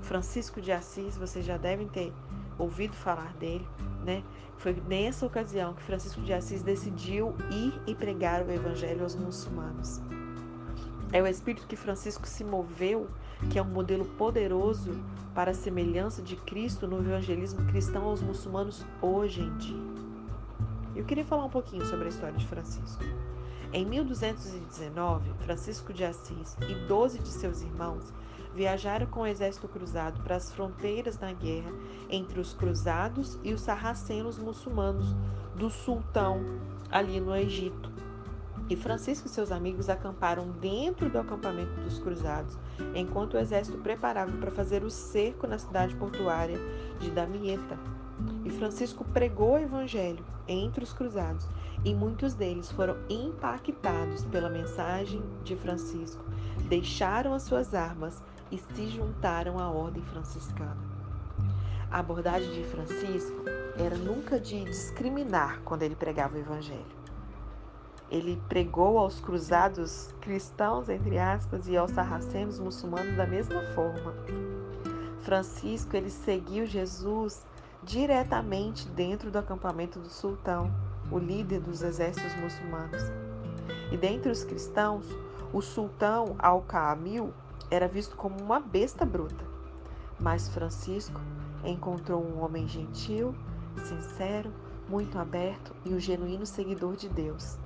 Francisco 0.00 0.60
de 0.60 0.72
Assis, 0.72 1.16
vocês 1.16 1.44
já 1.44 1.58
devem 1.58 1.86
ter 1.86 2.12
ouvido 2.58 2.96
falar 2.96 3.32
dele, 3.34 3.66
né? 4.04 4.24
Foi 4.56 4.74
nessa 4.88 5.26
ocasião 5.26 5.74
que 5.74 5.82
Francisco 5.82 6.20
de 6.22 6.32
Assis 6.32 6.62
decidiu 6.62 7.34
ir 7.50 7.80
e 7.86 7.94
pregar 7.94 8.42
o 8.42 8.50
evangelho 8.50 9.02
aos 9.02 9.14
muçulmanos. 9.14 10.00
É 11.12 11.22
o 11.22 11.26
espírito 11.26 11.66
que 11.66 11.76
Francisco 11.76 12.26
se 12.26 12.42
moveu, 12.42 13.08
que 13.50 13.58
é 13.58 13.62
um 13.62 13.66
modelo 13.66 14.04
poderoso 14.04 14.92
para 15.34 15.52
a 15.52 15.54
semelhança 15.54 16.22
de 16.22 16.36
Cristo 16.36 16.86
no 16.86 16.98
evangelismo 16.98 17.64
cristão 17.66 18.04
aos 18.04 18.20
muçulmanos 18.20 18.84
hoje 19.00 19.42
em 19.42 19.56
dia. 19.58 19.82
Eu 20.96 21.04
queria 21.04 21.24
falar 21.24 21.44
um 21.44 21.50
pouquinho 21.50 21.84
sobre 21.86 22.06
a 22.06 22.08
história 22.08 22.36
de 22.36 22.46
Francisco. 22.46 23.04
Em 23.70 23.84
1219, 23.84 25.30
Francisco 25.40 25.92
de 25.92 26.02
Assis 26.02 26.56
e 26.66 26.74
doze 26.86 27.18
de 27.18 27.28
seus 27.28 27.60
irmãos 27.60 28.14
viajaram 28.54 29.06
com 29.06 29.20
o 29.20 29.26
exército 29.26 29.68
cruzado 29.68 30.22
para 30.22 30.36
as 30.36 30.50
fronteiras 30.50 31.18
da 31.18 31.30
guerra 31.34 31.70
entre 32.08 32.40
os 32.40 32.54
cruzados 32.54 33.38
e 33.44 33.52
os 33.52 33.60
sarracenos 33.60 34.38
muçulmanos 34.38 35.14
do 35.54 35.68
sultão 35.68 36.40
ali 36.90 37.20
no 37.20 37.36
Egito. 37.36 37.92
E 38.70 38.76
Francisco 38.76 39.28
e 39.28 39.30
seus 39.30 39.52
amigos 39.52 39.90
acamparam 39.90 40.50
dentro 40.50 41.10
do 41.10 41.18
acampamento 41.18 41.78
dos 41.82 41.98
cruzados, 41.98 42.58
enquanto 42.94 43.34
o 43.34 43.38
exército 43.38 43.76
preparava 43.78 44.32
para 44.32 44.50
fazer 44.50 44.82
o 44.82 44.90
cerco 44.90 45.46
na 45.46 45.58
cidade 45.58 45.94
portuária 45.94 46.58
de 46.98 47.10
Damieta. 47.10 47.78
E 48.44 48.50
Francisco 48.50 49.04
pregou 49.04 49.54
o 49.54 49.58
evangelho 49.58 50.24
entre 50.46 50.82
os 50.82 50.92
cruzados 50.92 51.46
e 51.84 51.94
muitos 51.94 52.34
deles 52.34 52.70
foram 52.72 52.96
impactados 53.08 54.24
pela 54.26 54.50
mensagem 54.50 55.22
de 55.44 55.56
Francisco, 55.56 56.24
deixaram 56.68 57.32
as 57.34 57.42
suas 57.42 57.74
armas 57.74 58.22
e 58.50 58.58
se 58.58 58.88
juntaram 58.88 59.58
à 59.58 59.70
ordem 59.70 60.02
franciscana. 60.02 60.76
A 61.90 62.00
abordagem 62.00 62.52
de 62.52 62.64
Francisco 62.64 63.44
era 63.78 63.96
nunca 63.96 64.38
de 64.38 64.64
discriminar 64.64 65.60
quando 65.64 65.82
ele 65.82 65.94
pregava 65.94 66.36
o 66.36 66.38
evangelho. 66.38 66.98
Ele 68.10 68.40
pregou 68.48 68.98
aos 68.98 69.20
cruzados 69.20 70.14
cristãos, 70.20 70.88
entre 70.88 71.18
aspas, 71.18 71.68
e 71.68 71.76
aos 71.76 71.90
sarracenos 71.90 72.58
muçulmanos 72.58 73.16
da 73.16 73.26
mesma 73.26 73.62
forma. 73.74 74.14
Francisco 75.20 75.96
ele 75.96 76.10
seguiu 76.10 76.66
Jesus 76.66 77.46
diretamente 77.82 78.88
dentro 78.88 79.30
do 79.30 79.38
acampamento 79.38 79.98
do 79.98 80.08
sultão 80.08 80.70
o 81.10 81.18
líder 81.18 81.60
dos 81.60 81.82
exércitos 81.82 82.34
muçulmanos. 82.36 83.02
E 83.90 83.96
dentre 83.96 84.30
os 84.30 84.44
cristãos, 84.44 85.06
o 85.52 85.60
sultão 85.60 86.36
Al-Kamil 86.38 87.32
era 87.70 87.88
visto 87.88 88.16
como 88.16 88.40
uma 88.40 88.60
besta 88.60 89.04
bruta. 89.04 89.44
Mas 90.20 90.48
Francisco 90.48 91.20
encontrou 91.64 92.22
um 92.22 92.42
homem 92.42 92.66
gentil, 92.66 93.34
sincero, 93.76 94.52
muito 94.88 95.18
aberto 95.18 95.74
e 95.84 95.92
um 95.92 95.98
genuíno 95.98 96.46
seguidor 96.46 96.96
de 96.96 97.08
Deus. 97.08 97.58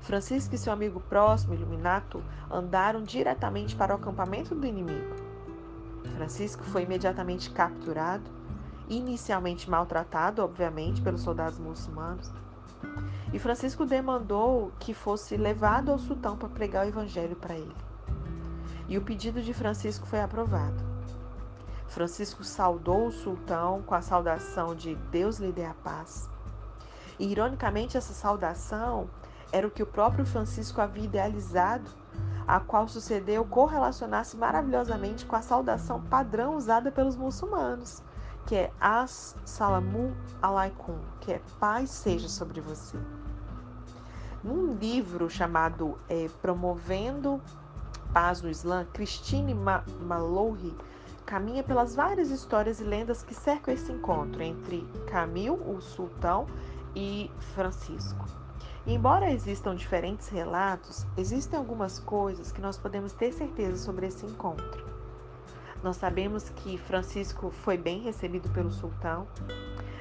Francisco 0.00 0.54
e 0.54 0.58
seu 0.58 0.72
amigo 0.72 1.00
próximo, 1.00 1.54
Iluminato, 1.54 2.22
andaram 2.50 3.02
diretamente 3.02 3.74
para 3.74 3.92
o 3.92 3.96
acampamento 3.96 4.54
do 4.54 4.66
inimigo. 4.66 5.16
Francisco 6.14 6.62
foi 6.64 6.84
imediatamente 6.84 7.50
capturado, 7.50 8.30
inicialmente 8.88 9.68
maltratado, 9.68 10.42
obviamente, 10.42 11.02
pelos 11.02 11.22
soldados 11.22 11.58
muçulmanos, 11.58 12.32
e 13.32 13.38
Francisco 13.38 13.84
demandou 13.84 14.72
que 14.78 14.94
fosse 14.94 15.36
levado 15.36 15.90
ao 15.90 15.98
sultão 15.98 16.36
para 16.36 16.48
pregar 16.48 16.86
o 16.86 16.88
evangelho 16.88 17.36
para 17.36 17.54
ele. 17.54 17.76
E 18.88 18.96
o 18.96 19.02
pedido 19.02 19.42
de 19.42 19.52
Francisco 19.52 20.06
foi 20.06 20.20
aprovado. 20.20 20.84
Francisco 21.88 22.44
saudou 22.44 23.06
o 23.06 23.12
sultão 23.12 23.82
com 23.82 23.94
a 23.94 24.02
saudação 24.02 24.74
de 24.74 24.94
Deus 25.10 25.38
lhe 25.38 25.52
dê 25.52 25.64
a 25.64 25.74
paz. 25.74 26.28
E, 27.18 27.26
ironicamente, 27.26 27.96
essa 27.96 28.12
saudação 28.12 29.08
era 29.52 29.66
o 29.66 29.70
que 29.70 29.82
o 29.82 29.86
próprio 29.86 30.26
Francisco 30.26 30.80
havia 30.80 31.04
idealizado, 31.04 31.90
a 32.46 32.60
qual 32.60 32.86
sucedeu 32.86 33.44
correlacionar-se 33.44 34.36
maravilhosamente 34.36 35.24
com 35.26 35.34
a 35.34 35.42
saudação 35.42 36.00
padrão 36.02 36.56
usada 36.56 36.92
pelos 36.92 37.16
muçulmanos, 37.16 38.02
que 38.46 38.54
é 38.54 38.72
As-Salamu 38.80 40.16
Alaikum, 40.40 40.98
que 41.20 41.32
é 41.32 41.40
paz 41.58 41.90
seja 41.90 42.28
sobre 42.28 42.60
você. 42.60 42.96
Num 44.42 44.74
livro 44.74 45.28
chamado 45.28 45.98
é, 46.08 46.28
Promovendo 46.40 47.40
Paz 48.12 48.40
no 48.40 48.48
Islã, 48.48 48.86
Christine 48.92 49.52
Malouhi 49.54 50.74
caminha 51.26 51.64
pelas 51.64 51.96
várias 51.96 52.30
histórias 52.30 52.80
e 52.80 52.84
lendas 52.84 53.24
que 53.24 53.34
cercam 53.34 53.74
esse 53.74 53.90
encontro 53.90 54.40
entre 54.40 54.86
Camil, 55.10 55.54
o 55.54 55.80
sultão, 55.80 56.46
e 56.96 57.30
Francisco. 57.54 58.24
Embora 58.86 59.30
existam 59.30 59.74
diferentes 59.74 60.28
relatos, 60.28 61.04
existem 61.16 61.58
algumas 61.58 61.98
coisas 61.98 62.50
que 62.50 62.60
nós 62.60 62.78
podemos 62.78 63.12
ter 63.12 63.32
certeza 63.32 63.84
sobre 63.84 64.06
esse 64.06 64.24
encontro. 64.24 64.95
Nós 65.82 65.96
sabemos 65.96 66.48
que 66.48 66.78
Francisco 66.78 67.50
foi 67.50 67.76
bem 67.76 68.00
recebido 68.00 68.48
pelo 68.50 68.70
sultão. 68.70 69.26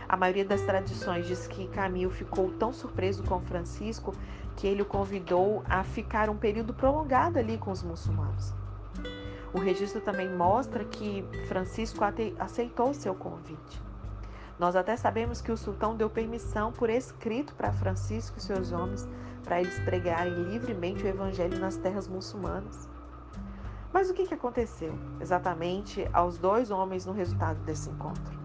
A 0.08 0.16
maioria 0.16 0.46
das 0.46 0.62
tradições 0.62 1.28
diz 1.28 1.48
que 1.48 1.68
Camilo 1.68 2.12
ficou 2.12 2.52
tão 2.52 2.72
surpreso 2.72 3.24
com 3.24 3.42
Francisco 3.42 4.14
que 4.56 4.68
ele 4.68 4.82
o 4.82 4.86
convidou 4.86 5.64
a 5.68 5.84
ficar 5.84 6.30
um 6.30 6.38
período 6.38 6.74
prolongado 6.74 7.38
ali 7.38 7.58
com 7.58 7.72
os 7.72 7.84
muçulmanos. 7.84 8.54
O 9.54 9.60
registro 9.60 10.02
também 10.02 10.30
mostra 10.30 10.84
que 10.84 11.24
Francisco 11.48 12.04
aceitou 12.40 12.94
seu 12.94 13.16
convite. 13.16 13.82
Nós 14.58 14.76
até 14.76 14.96
sabemos 14.96 15.42
que 15.42 15.52
o 15.52 15.58
sultão 15.58 15.96
deu 15.96 16.10
permissão 16.10 16.72
por 16.72 16.90
escrito 16.90 17.54
para 17.56 17.74
Francisco 17.74 18.38
e 18.38 18.42
seus 18.42 18.72
homens 18.72 19.08
para 19.44 19.62
eles 19.62 19.78
pregarem 19.80 20.34
livremente 20.34 21.04
o 21.04 21.08
evangelho 21.08 21.60
nas 21.60 21.78
terras 21.78 22.08
muçulmanas. 22.08 22.90
Mas 23.96 24.10
o 24.10 24.14
que, 24.14 24.34
aconteceu 24.34 24.94
exatamente 25.22 26.06
aos 26.12 26.38
dois 26.38 26.70
homens 26.70 27.06
no 27.06 27.14
resultado 27.14 27.64
desse 27.64 27.90
encontro? 27.90 28.38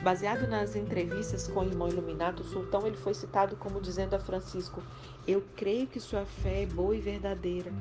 Baseado 0.00 0.46
nas 0.46 0.76
entrevistas 0.76 1.48
com 1.48 1.58
o 1.58 1.64
irmão 1.64 1.88
iluminado, 1.88 2.38
o 2.38 2.44
sultão 2.44 2.86
ele 2.86 2.96
foi 2.96 3.12
citado 3.12 3.56
como 3.56 3.80
dizendo 3.80 4.14
a 4.14 4.20
Francisco: 4.20 4.80
Eu 5.26 5.42
creio 5.56 5.88
que 5.88 5.98
sua 5.98 6.24
fé 6.24 6.62
é 6.62 6.66
boa 6.66 6.94
e 6.94 7.00
verdadeira. 7.00 7.72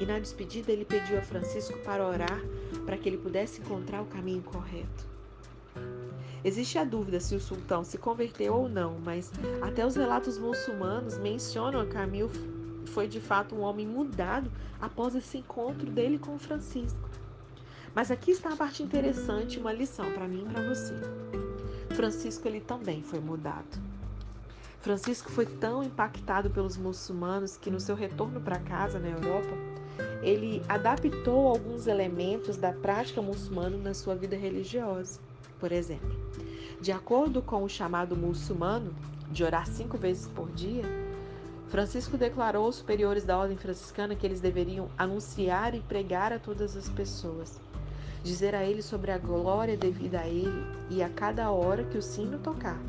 E 0.00 0.04
na 0.04 0.18
despedida 0.18 0.72
ele 0.72 0.84
pediu 0.84 1.16
a 1.16 1.22
Francisco 1.22 1.78
para 1.84 2.04
orar 2.04 2.40
para 2.84 2.98
que 2.98 3.08
ele 3.08 3.18
pudesse 3.18 3.60
encontrar 3.60 4.02
o 4.02 4.06
caminho 4.06 4.42
correto. 4.42 5.06
Existe 6.42 6.76
a 6.76 6.82
dúvida 6.82 7.20
se 7.20 7.36
o 7.36 7.40
sultão 7.40 7.84
se 7.84 7.98
converteu 7.98 8.52
ou 8.52 8.68
não, 8.68 8.98
mas 8.98 9.30
até 9.62 9.86
os 9.86 9.94
relatos 9.94 10.38
muçulmanos 10.38 11.18
mencionam 11.18 11.86
que 11.86 11.92
Camil 11.92 12.28
foi 12.94 13.08
de 13.08 13.20
fato 13.20 13.56
um 13.56 13.60
homem 13.60 13.86
mudado 13.86 14.50
após 14.80 15.16
esse 15.16 15.38
encontro 15.38 15.90
dele 15.90 16.16
com 16.16 16.38
Francisco. 16.38 17.10
Mas 17.92 18.10
aqui 18.10 18.30
está 18.30 18.52
a 18.52 18.56
parte 18.56 18.82
interessante, 18.84 19.58
uma 19.58 19.72
lição 19.72 20.12
para 20.12 20.28
mim 20.28 20.46
e 20.48 20.52
para 20.52 20.68
você. 20.68 20.94
Francisco 21.94 22.46
ele 22.46 22.60
também 22.60 23.02
foi 23.02 23.18
mudado. 23.18 23.82
Francisco 24.80 25.30
foi 25.30 25.44
tão 25.44 25.82
impactado 25.82 26.50
pelos 26.50 26.76
muçulmanos 26.76 27.56
que 27.56 27.70
no 27.70 27.80
seu 27.80 27.96
retorno 27.96 28.40
para 28.40 28.60
casa 28.60 28.98
na 29.00 29.08
Europa, 29.08 29.56
ele 30.22 30.62
adaptou 30.68 31.48
alguns 31.48 31.86
elementos 31.86 32.56
da 32.56 32.72
prática 32.72 33.20
muçulmana 33.20 33.76
na 33.76 33.94
sua 33.94 34.14
vida 34.14 34.36
religiosa. 34.36 35.18
Por 35.58 35.72
exemplo, 35.72 36.14
de 36.80 36.92
acordo 36.92 37.42
com 37.42 37.64
o 37.64 37.68
chamado 37.68 38.16
muçulmano 38.16 38.94
de 39.30 39.42
orar 39.42 39.66
cinco 39.66 39.96
vezes 39.96 40.28
por 40.28 40.50
dia, 40.52 40.82
Francisco 41.74 42.16
declarou 42.16 42.66
aos 42.66 42.76
superiores 42.76 43.24
da 43.24 43.36
ordem 43.36 43.56
franciscana 43.56 44.14
que 44.14 44.24
eles 44.24 44.40
deveriam 44.40 44.88
anunciar 44.96 45.74
e 45.74 45.80
pregar 45.80 46.32
a 46.32 46.38
todas 46.38 46.76
as 46.76 46.88
pessoas 46.88 47.60
dizer 48.22 48.54
a 48.54 48.62
ele 48.62 48.80
sobre 48.80 49.10
a 49.10 49.18
glória 49.18 49.76
devida 49.76 50.20
a 50.20 50.28
ele 50.28 50.64
e 50.88 51.02
a 51.02 51.08
cada 51.08 51.50
hora 51.50 51.82
que 51.82 51.98
o 51.98 52.02
sino 52.02 52.38
tocar. 52.38 52.80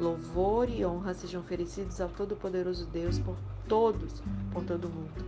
Louvor 0.00 0.68
e 0.68 0.84
honra 0.84 1.14
sejam 1.14 1.42
oferecidos 1.42 2.00
ao 2.00 2.08
Todo-Poderoso 2.08 2.86
Deus 2.86 3.20
por 3.20 3.36
todos, 3.68 4.20
por 4.52 4.64
todo 4.64 4.88
mundo. 4.88 5.24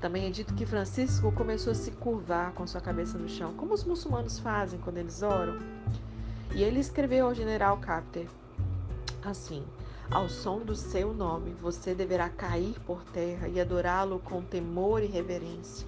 Também 0.00 0.26
é 0.26 0.30
dito 0.30 0.54
que 0.54 0.66
Francisco 0.66 1.30
começou 1.30 1.70
a 1.70 1.76
se 1.76 1.92
curvar 1.92 2.50
com 2.50 2.66
sua 2.66 2.80
cabeça 2.80 3.16
no 3.16 3.28
chão, 3.28 3.54
como 3.54 3.74
os 3.74 3.84
muçulmanos 3.84 4.40
fazem 4.40 4.80
quando 4.80 4.98
eles 4.98 5.22
oram. 5.22 5.56
E 6.52 6.64
ele 6.64 6.80
escreveu 6.80 7.26
ao 7.26 7.34
general 7.34 7.78
Capter 7.78 8.26
assim: 9.24 9.62
Ao 10.10 10.26
som 10.26 10.60
do 10.60 10.74
seu 10.74 11.12
nome, 11.12 11.54
você 11.60 11.94
deverá 11.94 12.30
cair 12.30 12.80
por 12.86 13.04
terra 13.04 13.46
e 13.46 13.60
adorá-lo 13.60 14.18
com 14.18 14.40
temor 14.40 15.02
e 15.02 15.06
reverência. 15.06 15.86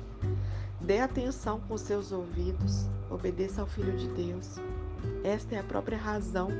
Dê 0.79 0.99
atenção 0.99 1.59
com 1.61 1.79
seus 1.79 2.13
ouvidos, 2.13 2.87
obedeça 3.09 3.63
ao 3.63 3.67
Filho 3.67 3.97
de 3.97 4.09
Deus. 4.09 4.57
Esta 5.25 5.55
é 5.55 5.59
a 5.59 5.65
própria 5.65 5.97
razão 5.97 6.51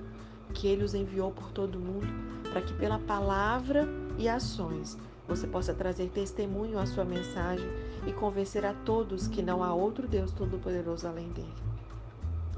que 0.55 0.67
ele 0.67 0.83
os 0.83 0.95
enviou 0.95 1.33
por 1.33 1.53
todo 1.53 1.77
o 1.77 1.81
mundo, 1.81 2.07
para 2.51 2.63
que 2.63 2.73
pela 2.73 2.99
palavra 2.99 3.87
e 4.17 4.27
ações 4.27 4.97
você 5.29 5.47
possa 5.47 5.75
trazer 5.75 6.09
testemunho 6.09 6.79
à 6.79 6.87
sua 6.87 7.05
mensagem 7.05 7.69
e 8.07 8.13
convencer 8.13 8.65
a 8.65 8.73
todos 8.73 9.29
que 9.29 9.43
não 9.43 9.63
há 9.63 9.75
outro 9.75 10.09
Deus 10.09 10.33
todo-poderoso 10.33 11.07
além 11.07 11.29
dele. 11.29 11.55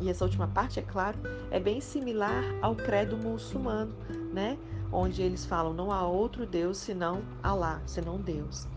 E 0.01 0.09
essa 0.09 0.25
última 0.25 0.47
parte, 0.47 0.79
é 0.79 0.83
claro, 0.83 1.19
é 1.51 1.59
bem 1.59 1.81
similar 1.81 2.45
ao 2.61 2.77
credo 2.77 3.17
muçulmano, 3.17 3.93
né? 4.33 4.57
Onde 4.92 5.22
eles 5.22 5.46
falam 5.46 5.72
não 5.72 5.90
há 5.90 6.07
outro 6.07 6.46
Deus 6.46 6.76
senão 6.76 7.22
Alá, 7.42 7.81
senão 7.87 8.18
Deus. 8.18 8.68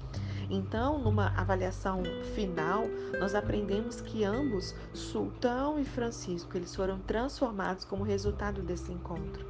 Então, 0.49 0.99
numa 0.99 1.27
avaliação 1.35 2.03
final, 2.35 2.83
nós 3.19 3.33
aprendemos 3.33 3.99
que 3.99 4.23
ambos, 4.23 4.75
Sultão 4.93 5.79
e 5.79 5.83
Francisco, 5.83 6.55
eles 6.55 6.73
foram 6.75 6.99
transformados 6.99 7.83
como 7.83 8.03
resultado 8.03 8.61
desse 8.61 8.91
encontro. 8.91 9.45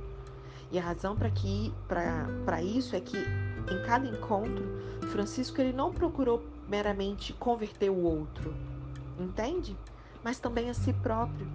E 0.72 0.80
a 0.80 0.82
razão 0.82 1.16
para 1.16 2.64
isso 2.64 2.96
é 2.96 3.00
que 3.00 3.18
em 3.18 3.86
cada 3.86 4.08
encontro, 4.08 4.66
Francisco 5.12 5.60
ele 5.60 5.74
não 5.74 5.94
procurou 5.94 6.44
meramente 6.68 7.34
converter 7.34 7.90
o 7.90 8.02
outro, 8.02 8.56
entende? 9.20 9.78
Mas 10.24 10.40
também 10.40 10.70
a 10.70 10.74
si 10.74 10.94
próprio. 10.94 11.48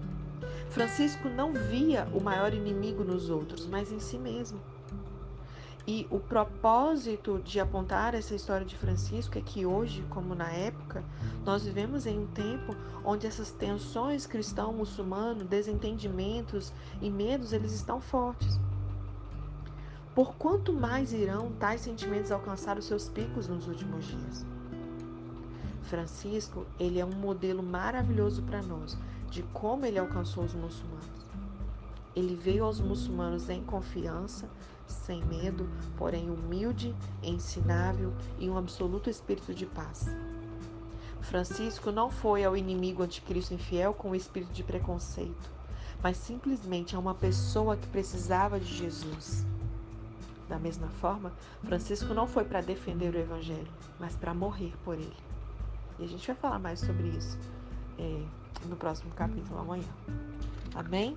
Francisco 0.68 1.28
não 1.28 1.52
via 1.52 2.06
o 2.12 2.20
maior 2.20 2.54
inimigo 2.54 3.02
nos 3.02 3.28
outros, 3.30 3.66
mas 3.66 3.90
em 3.90 3.98
si 3.98 4.18
mesmo. 4.18 4.60
E 5.92 6.06
o 6.08 6.20
propósito 6.20 7.40
de 7.44 7.58
apontar 7.58 8.14
essa 8.14 8.32
história 8.32 8.64
de 8.64 8.76
Francisco 8.76 9.36
é 9.36 9.40
que 9.40 9.66
hoje, 9.66 10.06
como 10.08 10.36
na 10.36 10.48
época, 10.48 11.02
nós 11.44 11.64
vivemos 11.64 12.06
em 12.06 12.16
um 12.16 12.28
tempo 12.28 12.76
onde 13.04 13.26
essas 13.26 13.50
tensões 13.50 14.24
cristão-muçulmano, 14.24 15.42
desentendimentos 15.42 16.72
e 17.02 17.10
medos, 17.10 17.52
eles 17.52 17.72
estão 17.72 18.00
fortes. 18.00 18.60
Por 20.14 20.36
quanto 20.36 20.72
mais 20.72 21.12
irão 21.12 21.50
tais 21.58 21.80
sentimentos 21.80 22.30
alcançar 22.30 22.78
os 22.78 22.84
seus 22.84 23.08
picos 23.08 23.48
nos 23.48 23.66
últimos 23.66 24.06
dias? 24.06 24.46
Francisco, 25.82 26.66
ele 26.78 27.00
é 27.00 27.04
um 27.04 27.16
modelo 27.16 27.64
maravilhoso 27.64 28.44
para 28.44 28.62
nós 28.62 28.96
de 29.28 29.42
como 29.52 29.84
ele 29.84 29.98
alcançou 29.98 30.44
os 30.44 30.54
muçulmanos. 30.54 31.19
Ele 32.14 32.34
veio 32.34 32.64
aos 32.64 32.80
muçulmanos 32.80 33.48
em 33.48 33.62
confiança, 33.62 34.48
sem 34.86 35.24
medo, 35.24 35.68
porém 35.96 36.28
humilde, 36.30 36.94
ensinável 37.22 38.12
e 38.38 38.48
um 38.50 38.58
absoluto 38.58 39.08
espírito 39.08 39.54
de 39.54 39.66
paz. 39.66 40.08
Francisco 41.20 41.92
não 41.92 42.10
foi 42.10 42.44
ao 42.44 42.56
inimigo 42.56 43.02
anticristo 43.02 43.54
infiel 43.54 43.94
com 43.94 44.10
o 44.10 44.16
espírito 44.16 44.52
de 44.52 44.64
preconceito, 44.64 45.50
mas 46.02 46.16
simplesmente 46.16 46.96
a 46.96 46.98
uma 46.98 47.14
pessoa 47.14 47.76
que 47.76 47.86
precisava 47.88 48.58
de 48.58 48.74
Jesus. 48.74 49.46
Da 50.48 50.58
mesma 50.58 50.88
forma, 50.88 51.32
Francisco 51.62 52.12
não 52.12 52.26
foi 52.26 52.44
para 52.44 52.60
defender 52.60 53.14
o 53.14 53.18
Evangelho, 53.18 53.70
mas 54.00 54.16
para 54.16 54.34
morrer 54.34 54.72
por 54.84 54.94
ele. 54.94 55.16
E 55.98 56.04
a 56.04 56.08
gente 56.08 56.26
vai 56.26 56.34
falar 56.34 56.58
mais 56.58 56.80
sobre 56.80 57.08
isso 57.08 57.38
é, 57.98 58.24
no 58.66 58.74
próximo 58.74 59.12
capítulo 59.14 59.60
amanhã. 59.60 59.84
Amém? 60.74 61.16